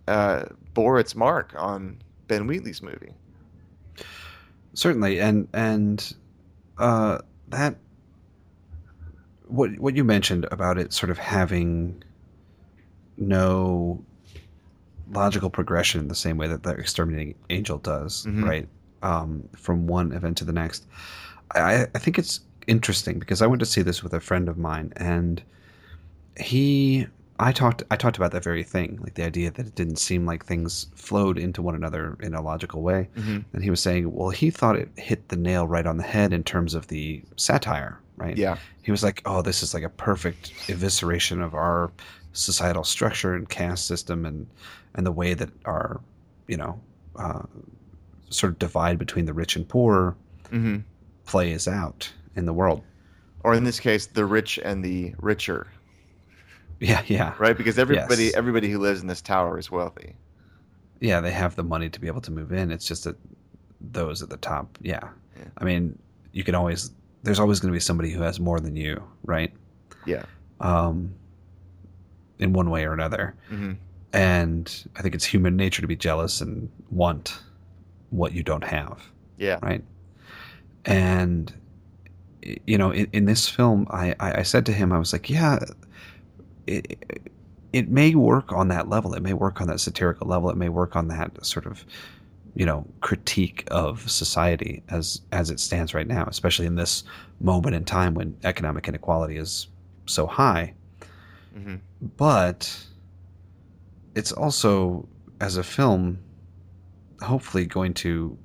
uh, 0.06 0.44
bore 0.74 0.98
its 1.00 1.14
mark 1.14 1.54
on 1.56 1.96
Ben 2.28 2.46
Wheatley's 2.46 2.82
movie. 2.82 3.12
Certainly, 4.74 5.20
and 5.20 5.48
and 5.54 6.14
uh, 6.78 7.18
that 7.48 7.76
what 9.46 9.78
what 9.78 9.96
you 9.96 10.04
mentioned 10.04 10.46
about 10.50 10.78
it 10.78 10.92
sort 10.92 11.10
of 11.10 11.18
having 11.18 12.02
no 13.16 14.02
logical 15.12 15.50
progression 15.50 16.00
in 16.00 16.08
the 16.08 16.14
same 16.14 16.36
way 16.38 16.48
that 16.48 16.62
the 16.62 16.70
exterminating 16.70 17.34
angel 17.50 17.78
does, 17.78 18.24
Mhm. 18.26 18.44
right? 18.44 18.68
Um, 19.02 19.48
from 19.56 19.86
one 19.86 20.12
event 20.12 20.36
to 20.38 20.44
the 20.44 20.52
next. 20.52 20.86
I, 21.54 21.86
I 21.94 21.98
think 21.98 22.18
it's 22.18 22.40
interesting 22.66 23.18
because 23.18 23.42
I 23.42 23.46
went 23.46 23.60
to 23.60 23.66
see 23.66 23.82
this 23.82 24.02
with 24.02 24.12
a 24.14 24.20
friend 24.20 24.48
of 24.48 24.58
mine, 24.58 24.92
and 24.96 25.42
he 26.38 27.06
I 27.38 27.52
talked 27.52 27.82
I 27.90 27.96
talked 27.96 28.16
about 28.16 28.32
that 28.32 28.44
very 28.44 28.62
thing, 28.62 28.98
like 29.02 29.14
the 29.14 29.24
idea 29.24 29.50
that 29.50 29.66
it 29.66 29.74
didn't 29.74 29.96
seem 29.96 30.26
like 30.26 30.44
things 30.44 30.86
flowed 30.94 31.38
into 31.38 31.62
one 31.62 31.74
another 31.74 32.16
in 32.20 32.34
a 32.34 32.42
logical 32.42 32.82
way. 32.82 33.08
Mm-hmm. 33.16 33.38
And 33.52 33.64
he 33.64 33.70
was 33.70 33.80
saying, 33.80 34.12
well, 34.12 34.30
he 34.30 34.50
thought 34.50 34.76
it 34.76 34.90
hit 34.96 35.28
the 35.28 35.36
nail 35.36 35.66
right 35.66 35.86
on 35.86 35.96
the 35.96 36.02
head 36.02 36.32
in 36.32 36.44
terms 36.44 36.74
of 36.74 36.88
the 36.88 37.22
satire, 37.36 37.98
right? 38.16 38.36
Yeah. 38.36 38.56
He 38.82 38.90
was 38.90 39.02
like, 39.02 39.22
oh, 39.24 39.42
this 39.42 39.62
is 39.62 39.74
like 39.74 39.82
a 39.82 39.88
perfect 39.88 40.52
evisceration 40.68 41.42
of 41.42 41.54
our 41.54 41.90
societal 42.32 42.84
structure 42.84 43.34
and 43.34 43.48
caste 43.48 43.86
system 43.86 44.24
and, 44.24 44.46
and 44.94 45.04
the 45.04 45.12
way 45.12 45.34
that 45.34 45.50
our, 45.64 46.00
you 46.46 46.56
know, 46.56 46.80
uh, 47.16 47.42
sort 48.30 48.52
of 48.52 48.58
divide 48.58 48.98
between 48.98 49.26
the 49.26 49.34
rich 49.34 49.56
and 49.56 49.68
poor 49.68 50.16
Mm-hmm. 50.52 50.80
Plays 51.32 51.66
out 51.66 52.12
in 52.36 52.44
the 52.44 52.52
world. 52.52 52.82
Or 53.42 53.54
in 53.54 53.64
this 53.64 53.80
case, 53.80 54.06
the 54.06 54.24
rich 54.26 54.58
and 54.62 54.84
the 54.84 55.14
richer, 55.18 55.66
Yeah, 56.78 57.02
yeah. 57.06 57.34
right? 57.38 57.56
Because 57.56 57.78
everybody 57.78 58.24
Yes. 58.24 58.34
everybody 58.34 58.70
who 58.70 58.78
lives 58.78 59.00
in 59.00 59.06
this 59.08 59.22
tower 59.22 59.58
is 59.58 59.70
wealthy. 59.70 60.14
Yeah, 61.00 61.20
they 61.22 61.30
have 61.32 61.56
the 61.56 61.64
money 61.64 61.88
to 61.88 61.98
be 62.00 62.06
able 62.06 62.20
to 62.20 62.30
move 62.30 62.52
in. 62.52 62.70
It's 62.70 62.86
just 62.86 63.04
that 63.04 63.16
those 63.80 64.22
at 64.22 64.28
the 64.28 64.36
top, 64.36 64.78
yeah. 64.82 65.08
Yeah. 65.36 65.44
I 65.58 65.64
mean, 65.64 65.98
you 66.32 66.44
can 66.44 66.54
always, 66.54 66.90
there's 67.22 67.40
always 67.40 67.60
going 67.60 67.72
to 67.72 67.76
be 67.76 67.80
somebody 67.80 68.10
who 68.10 68.20
has 68.22 68.38
more 68.38 68.60
than 68.60 68.76
you, 68.76 69.02
right? 69.24 69.52
Yeah. 70.06 70.24
um, 70.60 71.14
in 72.38 72.52
one 72.52 72.68
way 72.70 72.84
or 72.84 72.92
another. 72.92 73.34
Mm-hmm. 73.50 73.72
And 74.12 74.86
I 74.96 75.02
think 75.02 75.14
it's 75.14 75.24
human 75.24 75.56
nature 75.56 75.80
to 75.82 75.88
be 75.88 75.96
jealous 75.96 76.40
and 76.42 76.68
want 76.90 77.40
what 78.10 78.32
you 78.32 78.42
don't 78.42 78.64
have, 78.64 79.00
Yeah. 79.38 79.58
right? 79.62 79.82
And 80.84 81.52
you 82.66 82.76
know, 82.76 82.90
in, 82.90 83.08
in 83.12 83.24
this 83.26 83.48
film, 83.48 83.86
I, 83.90 84.16
I, 84.18 84.42
said 84.42 84.66
to 84.66 84.72
him, 84.72 84.92
I 84.92 84.98
was 84.98 85.12
like, 85.12 85.30
yeah, 85.30 85.60
it, 86.66 86.98
it 87.72 87.88
may 87.88 88.16
work 88.16 88.50
on 88.52 88.66
that 88.68 88.88
level. 88.88 89.14
It 89.14 89.22
may 89.22 89.32
work 89.32 89.60
on 89.60 89.68
that 89.68 89.78
satirical 89.78 90.26
level. 90.26 90.50
It 90.50 90.56
may 90.56 90.68
work 90.68 90.96
on 90.96 91.06
that 91.08 91.46
sort 91.46 91.66
of, 91.66 91.84
you 92.56 92.66
know, 92.66 92.84
critique 93.00 93.62
of 93.70 94.10
society 94.10 94.82
as 94.88 95.20
as 95.30 95.50
it 95.50 95.60
stands 95.60 95.94
right 95.94 96.06
now, 96.06 96.24
especially 96.26 96.66
in 96.66 96.74
this 96.74 97.04
moment 97.40 97.76
in 97.76 97.84
time 97.84 98.14
when 98.14 98.36
economic 98.42 98.88
inequality 98.88 99.36
is 99.36 99.68
so 100.06 100.26
high 100.26 100.74
Mm-hmm. 101.56 101.74
but 102.16 102.86
it's 104.14 104.32
also 104.32 105.06
as 105.42 105.58
a 105.58 105.62
film 105.62 106.18
hopefully 107.20 107.66
going 107.66 107.92
to 107.92 108.38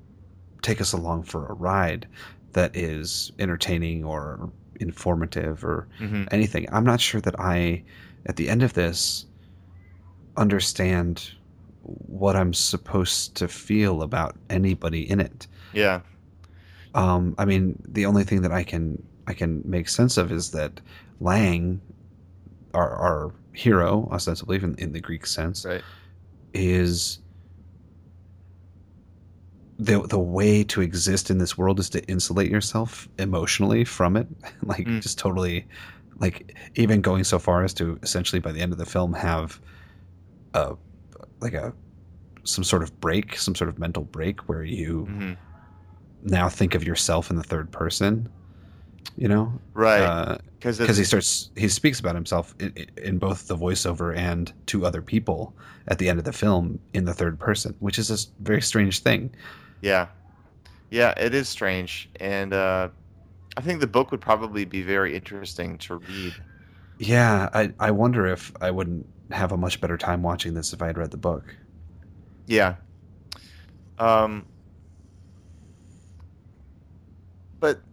take 0.61 0.81
us 0.81 0.93
along 0.93 1.23
for 1.23 1.45
a 1.47 1.53
ride 1.53 2.07
that 2.53 2.75
is 2.75 3.31
entertaining 3.39 4.03
or 4.03 4.49
informative 4.79 5.63
or 5.63 5.87
Mm-hmm. 5.99 6.25
anything 6.31 6.67
i'm 6.71 6.83
not 6.85 7.01
sure 7.01 7.21
that 7.21 7.39
i 7.39 7.83
at 8.25 8.35
the 8.35 8.49
end 8.49 8.61
of 8.63 8.73
this 8.73 9.25
understand 10.35 11.31
what 11.83 12.35
i'm 12.35 12.53
supposed 12.53 13.35
to 13.35 13.47
feel 13.47 14.01
about 14.01 14.35
anybody 14.49 15.09
in 15.09 15.19
it 15.19 15.47
Yeah. 15.73 16.01
um, 16.93 17.35
I 17.37 17.45
mean, 17.45 17.81
the 17.87 18.05
only 18.05 18.23
thing 18.23 18.41
that 18.41 18.51
I 18.51 18.63
can 18.63 19.01
I 19.27 19.33
can 19.33 19.61
make 19.65 19.87
sense 19.89 20.17
of 20.17 20.31
is 20.31 20.51
that 20.51 20.79
Laing, 21.19 21.81
our, 22.73 22.89
our 22.95 23.31
hero, 23.53 24.07
ostensibly 24.11 24.57
in, 24.57 24.75
in 24.77 24.91
the 24.93 24.99
Greek 25.01 25.25
sense, 25.25 25.65
Right. 25.65 25.83
is 26.53 27.19
the 29.79 30.01
the 30.07 30.19
way 30.19 30.63
to 30.63 30.81
exist 30.81 31.29
in 31.29 31.37
this 31.37 31.57
world 31.57 31.79
is 31.79 31.89
to 31.91 32.03
insulate 32.05 32.49
yourself 32.51 33.07
emotionally 33.19 33.83
from 33.85 34.17
it, 34.17 34.27
like 34.63 34.85
Mm. 34.87 35.01
just 35.01 35.17
totally, 35.19 35.67
like 36.19 36.55
even 36.75 37.01
going 37.01 37.23
so 37.23 37.37
far 37.39 37.63
as 37.63 37.73
to 37.75 37.99
essentially 38.01 38.39
by 38.39 38.51
the 38.51 38.59
end 38.61 38.71
of 38.71 38.79
the 38.79 38.85
film 38.85 39.13
have 39.13 39.59
a 40.53 40.75
like 41.39 41.53
a 41.53 41.73
some 42.43 42.63
sort 42.63 42.81
of 42.81 42.97
break, 43.01 43.37
some 43.37 43.53
sort 43.55 43.69
of 43.69 43.77
mental 43.77 44.03
break 44.03 44.47
where 44.49 44.63
you 44.63 45.05
Mm-hmm. 45.09 45.33
now 46.23 46.49
think 46.49 46.73
of 46.75 46.83
yourself 46.83 47.29
in 47.29 47.35
the 47.35 47.43
third 47.43 47.71
person 47.71 48.29
you 49.15 49.27
know 49.27 49.51
Right. 49.73 50.37
Because 50.59 50.79
because 50.79 50.97
he 50.97 51.03
starts 51.03 51.51
he 51.55 51.67
speaks 51.69 51.99
about 51.99 52.15
himself 52.15 52.53
in, 52.59 52.73
in 53.01 53.17
both 53.19 53.47
the 53.47 53.55
voiceover 53.55 54.15
and 54.15 54.51
to 54.67 54.85
other 54.85 55.01
people 55.01 55.55
at 55.87 55.97
the 55.99 56.09
end 56.09 56.19
of 56.19 56.25
the 56.25 56.33
film 56.33 56.79
in 56.93 57.05
the 57.05 57.13
third 57.13 57.39
person 57.39 57.75
which 57.79 57.99
is 57.99 58.09
a 58.09 58.17
very 58.43 58.61
strange 58.61 58.99
thing 58.99 59.29
Yeah. 59.81 60.09
Yeah, 60.91 61.13
it 61.17 61.33
is 61.35 61.49
strange. 61.49 62.09
And 62.19 62.53
uh, 62.53 62.89
I 63.57 63.61
think 63.61 63.79
the 63.81 63.87
book 63.87 64.11
would 64.11 64.21
probably 64.21 64.65
be 64.65 64.83
very 64.83 65.15
interesting 65.15 65.77
to 65.79 65.97
read. 65.97 66.41
yeah 66.97 67.49
i 67.53 67.71
i 67.79 67.91
wonder 67.91 68.25
if 68.25 68.51
i 68.61 68.71
wouldn't 68.71 69.07
have 69.31 69.51
a 69.51 69.57
much 69.57 69.79
better 69.81 69.97
time 69.97 70.23
watching 70.23 70.53
this 70.53 70.73
if 70.73 70.81
i 70.81 70.87
had 70.87 70.97
read 70.97 71.11
the 71.11 71.17
book 71.17 71.55
Yeah. 72.47 72.77
Um, 73.97 74.47
but 77.59 77.83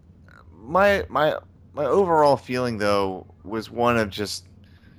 my 0.51 1.05
my 1.09 1.37
my 1.73 1.85
overall 1.85 2.37
feeling 2.37 2.79
though 2.79 3.35
was 3.45 3.71
one 3.71 3.97
of 3.97 4.11
just 4.11 4.49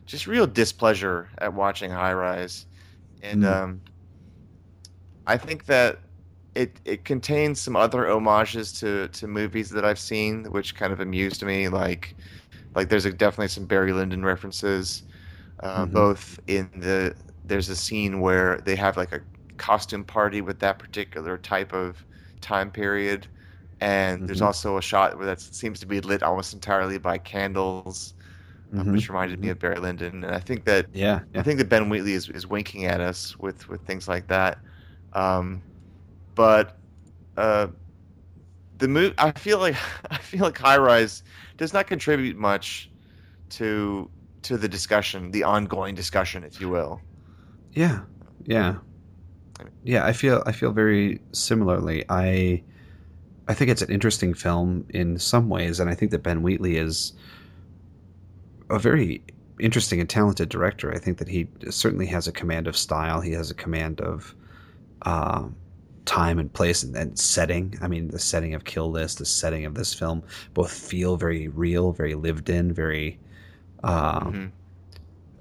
just 0.07 0.27
real 0.27 0.47
displeasure 0.47 1.29
at 1.39 1.53
watching 1.53 1.91
High 1.91 2.13
Rise, 2.13 2.67
and 3.21 3.43
Mm. 3.43 3.45
um, 3.45 3.83
I 5.27 5.37
think 5.37 5.65
that 5.65 6.01
it 6.55 6.81
it 6.85 7.05
contains 7.05 7.61
some 7.61 7.75
other 7.75 8.07
homages 8.07 8.73
to 8.79 9.07
to 9.09 9.27
movies 9.27 9.69
that 9.71 9.85
I've 9.85 9.99
seen, 9.99 10.45
which 10.51 10.75
kind 10.75 10.93
of 10.93 10.99
amused 10.99 11.43
me. 11.43 11.69
Like 11.69 12.15
like 12.75 12.89
there's 12.89 13.05
a, 13.05 13.13
definitely 13.13 13.49
some 13.49 13.67
Barry 13.67 13.93
Lyndon 13.93 14.25
references, 14.25 15.03
uh, 15.63 15.85
Mhm. 15.85 15.87
both 15.87 16.39
in 16.47 16.69
the 16.75 17.15
there's 17.43 17.69
a 17.69 17.75
scene 17.75 18.21
where 18.21 18.59
they 18.65 18.75
have 18.75 18.97
like 18.97 19.13
a 19.13 19.21
costume 19.57 20.05
party 20.05 20.41
with 20.41 20.59
that 20.59 20.79
particular 20.79 21.37
type 21.37 21.73
of 21.73 22.05
time 22.41 22.71
period 22.71 23.27
and 23.81 24.27
there's 24.27 24.41
Mhm. 24.41 24.43
also 24.43 24.77
a 24.77 24.81
shot 24.81 25.17
where 25.17 25.25
that 25.27 25.41
seems 25.41 25.79
to 25.79 25.85
be 25.87 26.01
lit 26.01 26.23
almost 26.23 26.53
entirely 26.53 26.97
by 26.97 27.17
candles 27.17 28.13
uh, 28.77 28.83
Mhm. 28.83 28.85
which 28.85 29.09
reminded 29.09 29.39
me 29.39 29.49
of 29.49 29.59
Barry 29.59 29.77
Lyndon 29.79 30.23
and 30.23 30.35
I 30.35 30.39
think 30.39 30.65
that 30.65 30.87
yeah 30.93 31.21
I 31.35 31.43
think 31.43 31.59
that 31.59 31.69
Ben 31.69 31.89
Wheatley 31.89 32.13
is, 32.13 32.29
is 32.29 32.47
winking 32.47 32.85
at 32.85 33.01
us 33.01 33.37
with 33.39 33.67
with 33.69 33.83
things 33.85 34.07
like 34.07 34.27
that 34.27 34.59
um, 35.13 35.63
but 36.35 36.77
uh, 37.37 37.67
the 38.77 38.87
move 38.87 39.13
I 39.17 39.31
feel 39.31 39.59
like 39.59 39.75
I 40.09 40.17
feel 40.17 40.41
like 40.41 40.57
High 40.57 40.77
Rise 40.77 41.23
does 41.57 41.73
not 41.73 41.87
contribute 41.87 42.37
much 42.37 42.91
to 43.51 44.09
to 44.43 44.57
the 44.57 44.67
discussion 44.67 45.31
the 45.31 45.43
ongoing 45.43 45.95
discussion 45.95 46.43
if 46.43 46.61
you 46.61 46.69
will 46.69 47.01
Yeah, 47.73 48.01
yeah, 48.45 48.75
yeah. 49.83 50.05
I 50.05 50.13
feel 50.13 50.43
I 50.45 50.51
feel 50.51 50.71
very 50.71 51.19
similarly. 51.31 52.05
I 52.09 52.63
I 53.47 53.53
think 53.53 53.71
it's 53.71 53.81
an 53.81 53.91
interesting 53.91 54.33
film 54.33 54.85
in 54.89 55.17
some 55.19 55.49
ways, 55.49 55.79
and 55.79 55.89
I 55.89 55.95
think 55.95 56.11
that 56.11 56.23
Ben 56.23 56.41
Wheatley 56.41 56.77
is 56.77 57.13
a 58.69 58.79
very 58.79 59.23
interesting 59.59 59.99
and 59.99 60.09
talented 60.09 60.49
director. 60.49 60.93
I 60.93 60.99
think 60.99 61.17
that 61.19 61.27
he 61.27 61.47
certainly 61.69 62.07
has 62.07 62.27
a 62.27 62.31
command 62.31 62.67
of 62.67 62.75
style. 62.75 63.21
He 63.21 63.31
has 63.31 63.51
a 63.51 63.55
command 63.55 64.01
of 64.01 64.35
uh, 65.03 65.43
time 66.05 66.39
and 66.39 66.51
place 66.53 66.83
and, 66.83 66.95
and 66.95 67.17
setting. 67.19 67.75
I 67.81 67.87
mean, 67.87 68.09
the 68.09 68.19
setting 68.19 68.53
of 68.53 68.63
Kill 68.65 68.89
List, 68.91 69.17
the 69.19 69.25
setting 69.25 69.65
of 69.65 69.75
this 69.75 69.93
film, 69.93 70.23
both 70.53 70.71
feel 70.71 71.17
very 71.17 71.47
real, 71.49 71.91
very 71.91 72.15
lived 72.15 72.49
in, 72.49 72.73
very. 72.73 73.19
Uh, 73.83 74.19
Mhm. 74.31 74.51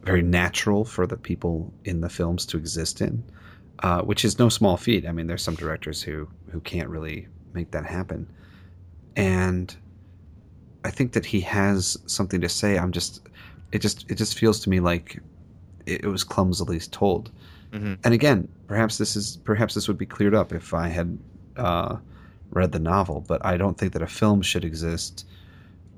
very 0.03 0.23
natural 0.23 0.85
for 0.85 1.07
the 1.07 1.17
people 1.17 1.73
in 1.85 2.01
the 2.01 2.09
films 2.11 2.45
to 2.47 2.57
exist 2.59 3.01
in, 3.01 3.25
uh, 3.83 4.03
which 4.03 4.25
is 4.25 4.39
no 4.39 4.49
small 4.49 4.77
feat. 4.77 5.07
I 5.07 5.13
mean, 5.13 5.27
there's 5.27 5.43
some 5.43 5.55
directors 5.57 6.03
who 6.03 6.29
who 6.51 6.61
can't 6.61 6.89
really 6.89 7.27
make 7.55 7.71
that 7.71 7.87
happen, 7.87 8.27
and 9.17 9.75
I 10.85 10.91
think 10.91 11.13
that 11.13 11.25
he 11.27 11.41
has 11.41 11.97
something 12.07 12.41
to 12.41 12.49
say. 12.49 12.79
I'm 12.79 12.93
just 12.93 13.21
it 13.73 13.81
just 13.81 14.05
it 14.11 14.17
just 14.17 14.39
feels 14.39 14.61
to 14.61 14.71
me 14.71 14.81
like 14.81 15.19
it, 15.87 16.05
it 16.05 16.09
was 16.09 16.25
clumsily 16.25 16.79
told. 16.81 17.31
Mhm. 17.75 17.99
And 18.05 18.15
again, 18.15 18.49
perhaps 18.69 18.99
this 18.99 19.17
is 19.17 19.39
perhaps 19.45 19.75
this 19.75 19.89
would 19.89 19.99
be 19.99 20.07
cleared 20.07 20.35
up 20.35 20.53
if 20.53 20.73
I 20.73 20.89
had 20.89 21.19
uh, 21.57 21.97
read 22.51 22.73
the 22.73 22.79
novel. 22.79 23.25
But 23.27 23.45
I 23.45 23.57
don't 23.57 23.77
think 23.77 23.93
that 23.95 24.03
a 24.03 24.07
film 24.07 24.43
should 24.43 24.65
exist 24.65 25.27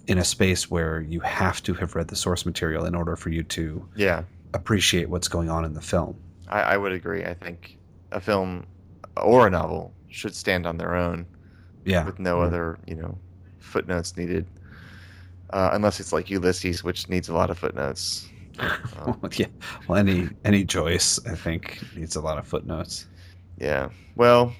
in 0.07 0.19
a 0.19 0.25
space 0.25 0.71
where 0.71 1.01
you 1.01 1.21
have 1.21 1.62
to 1.65 1.75
have 1.75 1.95
read 1.95 2.09
the 2.09 2.17
source 2.17 2.47
material 2.47 2.85
in 2.87 2.95
order 2.95 3.17
for 3.17 3.29
you 3.31 3.43
to 3.43 3.87
Yeah, 3.97 4.23
appreciate 4.55 5.09
what's 5.11 5.29
going 5.29 5.51
on 5.51 5.65
in 5.65 5.75
the 5.75 5.81
film. 5.81 6.17
I, 6.49 6.61
I 6.62 6.77
would 6.77 6.93
agree. 6.93 7.25
I 7.25 7.35
think 7.35 7.77
a 8.12 8.21
film 8.21 8.67
or 9.17 9.47
a 9.49 9.51
novel 9.51 9.93
should 10.09 10.35
stand 10.35 10.65
on 10.67 10.77
their 10.79 10.95
own 10.95 11.27
Yeah. 11.85 12.05
with 12.07 12.19
no 12.21 12.41
other, 12.41 12.79
you 12.87 12.95
know, 12.95 13.19
footnotes 13.59 14.17
needed. 14.17 14.47
Uh, 15.51 15.71
unless 15.73 15.99
it's 16.01 16.12
like 16.12 16.31
Ulysses, 16.31 16.85
which 16.85 17.09
needs 17.09 17.29
a 17.29 17.35
lot 17.35 17.51
of 17.51 17.59
footnotes. 17.59 18.29
Um, 18.97 19.21
yeah. 19.35 19.47
Well, 19.87 19.99
any 19.99 20.31
any 20.45 20.64
Joyce, 20.64 21.25
I 21.27 21.35
think, 21.35 21.81
needs 21.95 22.16
a 22.16 22.21
lot 22.21 22.38
of 22.38 22.47
footnotes. 22.47 23.07
Yeah. 23.59 23.90
Well, 24.16 24.55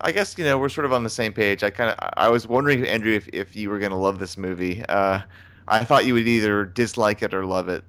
I 0.00 0.12
guess 0.12 0.36
you 0.38 0.44
know 0.44 0.58
we're 0.58 0.68
sort 0.68 0.84
of 0.84 0.92
on 0.92 1.04
the 1.04 1.10
same 1.10 1.32
page. 1.32 1.62
I 1.62 1.70
kind 1.70 1.90
of 1.90 2.10
I 2.16 2.28
was 2.28 2.46
wondering, 2.46 2.86
Andrew, 2.86 3.12
if, 3.14 3.28
if 3.32 3.56
you 3.56 3.70
were 3.70 3.78
going 3.78 3.92
to 3.92 3.96
love 3.96 4.18
this 4.18 4.36
movie. 4.36 4.84
Uh, 4.88 5.20
I 5.68 5.84
thought 5.84 6.04
you 6.04 6.14
would 6.14 6.26
either 6.26 6.64
dislike 6.64 7.22
it 7.22 7.32
or 7.32 7.46
love 7.46 7.68
it. 7.68 7.84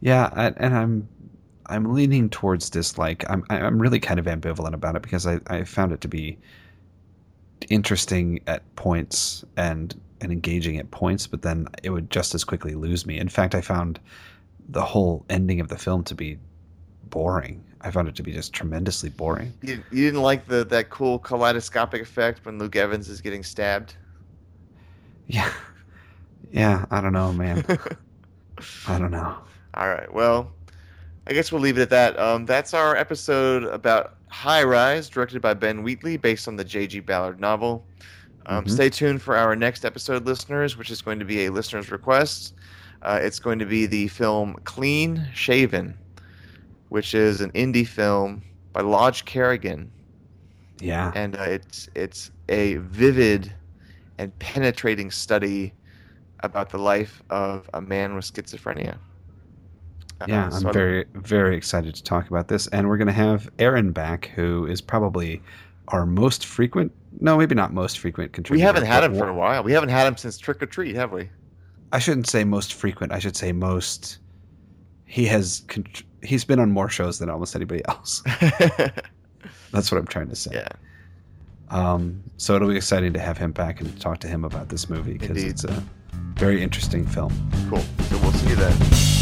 Yeah, 0.00 0.30
I, 0.32 0.46
and 0.56 0.74
I'm 0.74 1.08
I'm 1.66 1.92
leaning 1.92 2.30
towards 2.30 2.70
dislike. 2.70 3.24
I'm 3.28 3.44
I'm 3.50 3.80
really 3.80 4.00
kind 4.00 4.18
of 4.18 4.26
ambivalent 4.26 4.74
about 4.74 4.96
it 4.96 5.02
because 5.02 5.26
I, 5.26 5.40
I 5.48 5.64
found 5.64 5.92
it 5.92 6.00
to 6.02 6.08
be 6.08 6.38
interesting 7.70 8.40
at 8.46 8.62
points 8.76 9.44
and 9.56 9.98
and 10.20 10.32
engaging 10.32 10.78
at 10.78 10.90
points, 10.90 11.26
but 11.26 11.42
then 11.42 11.68
it 11.82 11.90
would 11.90 12.10
just 12.10 12.34
as 12.34 12.42
quickly 12.42 12.74
lose 12.74 13.06
me. 13.06 13.18
In 13.18 13.28
fact, 13.28 13.54
I 13.54 13.60
found 13.60 14.00
the 14.68 14.82
whole 14.82 15.24
ending 15.30 15.60
of 15.60 15.68
the 15.68 15.78
film 15.78 16.02
to 16.04 16.14
be 16.14 16.38
boring. 17.04 17.62
I 17.80 17.90
found 17.90 18.08
it 18.08 18.16
to 18.16 18.22
be 18.22 18.32
just 18.32 18.52
tremendously 18.52 19.10
boring. 19.10 19.52
You, 19.62 19.82
you 19.92 20.04
didn't 20.06 20.22
like 20.22 20.46
the 20.48 20.64
that 20.64 20.90
cool 20.90 21.20
kaleidoscopic 21.20 22.02
effect 22.02 22.44
when 22.44 22.58
Luke 22.58 22.76
Evans 22.76 23.08
is 23.08 23.20
getting 23.20 23.42
stabbed. 23.42 23.94
Yeah. 25.30 25.52
Yeah, 26.50 26.86
I 26.90 27.02
don't 27.02 27.12
know, 27.12 27.34
man. 27.34 27.62
I 28.88 28.98
don't 28.98 29.10
know. 29.10 29.36
All 29.74 29.88
right. 29.88 30.10
Well, 30.10 30.50
I 31.26 31.34
guess 31.34 31.52
we'll 31.52 31.60
leave 31.60 31.76
it 31.76 31.82
at 31.82 31.90
that. 31.90 32.18
Um, 32.18 32.46
that's 32.46 32.72
our 32.72 32.96
episode 32.96 33.64
about 33.64 34.14
High 34.30 34.62
Rise, 34.62 35.08
directed 35.08 35.40
by 35.42 35.54
Ben 35.54 35.82
Wheatley, 35.82 36.16
based 36.16 36.48
on 36.48 36.56
the 36.56 36.64
J.G. 36.64 37.00
Ballard 37.00 37.40
novel. 37.40 37.84
Um, 38.46 38.64
Mhm. 38.64 38.70
Stay 38.70 38.90
tuned 38.90 39.22
for 39.22 39.36
our 39.36 39.54
next 39.56 39.84
episode, 39.84 40.24
listeners, 40.26 40.76
which 40.76 40.90
is 40.90 41.02
going 41.02 41.18
to 41.18 41.24
be 41.24 41.46
a 41.46 41.52
listener's 41.52 41.90
request. 41.90 42.54
Uh, 43.02 43.18
it's 43.22 43.38
going 43.38 43.58
to 43.58 43.66
be 43.66 43.86
the 43.86 44.08
film 44.08 44.54
Clean 44.64 45.28
Shaven, 45.34 45.94
which 46.88 47.14
is 47.14 47.40
an 47.40 47.50
indie 47.52 47.86
film 47.86 48.42
by 48.72 48.80
Lodge 48.80 49.24
Kerrigan, 49.24 49.90
Yeah. 50.80 51.12
and 51.14 51.36
uh, 51.36 51.42
it's 51.42 51.88
it's 51.94 52.30
a 52.48 52.76
vivid 52.76 53.52
and 54.18 54.36
penetrating 54.40 55.10
study 55.10 55.72
about 56.40 56.70
the 56.70 56.78
life 56.78 57.22
of 57.30 57.68
a 57.74 57.80
man 57.80 58.14
with 58.14 58.24
schizophrenia. 58.24 58.96
Uh, 60.20 60.26
Yeah, 60.28 60.48
so 60.48 60.68
I'm 60.68 60.72
very, 60.72 61.04
very 61.14 61.56
excited 61.56 61.94
to 61.94 62.02
talk 62.02 62.28
about 62.28 62.48
this. 62.48 62.66
And 62.68 62.88
we're 62.88 62.96
going 62.96 63.06
to 63.08 63.12
have 63.12 63.48
Aaron 63.58 63.92
back, 63.92 64.26
who 64.34 64.66
is 64.66 64.80
probably 64.80 65.40
our 65.88 66.04
most 66.06 66.44
frequent, 66.44 66.92
no, 67.20 67.36
maybe 67.38 67.54
not 67.54 67.72
most 67.72 67.98
frequent 67.98 68.32
contributor. 68.32 68.58
We 68.60 68.66
haven't 68.66 68.84
had 68.86 69.04
him 69.04 69.14
for 69.16 69.28
a 69.28 69.34
while. 69.34 69.62
We 69.62 69.72
haven't 69.72 69.88
had 69.90 70.06
him 70.06 70.16
since 70.16 70.36
Trick 70.38 70.62
or 70.62 70.66
Treat, 70.66 70.94
have 70.96 71.12
we? 71.12 71.28
I 71.92 71.98
shouldn't 71.98 72.26
say 72.28 72.44
most 72.44 72.74
frequent. 72.74 73.12
I 73.12 73.18
should 73.18 73.36
say 73.36 73.52
most. 73.52 74.18
He 75.06 75.24
has, 75.26 75.62
he's 76.22 76.44
been 76.44 76.58
on 76.60 76.70
more 76.70 76.90
shows 76.90 77.18
than 77.18 77.30
almost 77.30 77.56
anybody 77.56 77.82
else. 77.88 78.22
That's 79.72 79.90
what 79.90 79.98
I'm 79.98 80.06
trying 80.06 80.28
to 80.28 80.36
say. 80.36 80.50
yeah. 80.54 80.68
Um, 81.70 82.22
so 82.38 82.54
it'll 82.56 82.68
be 82.68 82.76
exciting 82.76 83.12
to 83.12 83.20
have 83.20 83.36
him 83.38 83.52
back 83.52 83.80
and 83.80 83.98
talk 84.00 84.18
to 84.20 84.28
him 84.28 84.44
about 84.44 84.68
this 84.70 84.88
movie 84.88 85.14
because 85.18 85.42
it's 85.44 85.64
a 85.64 85.82
very 86.34 86.62
interesting 86.62 87.06
film. 87.06 87.32
Cool. 87.68 87.80
So 88.08 88.18
we'll 88.18 88.32
see 88.32 88.48
you 88.50 88.56
then. 88.56 89.17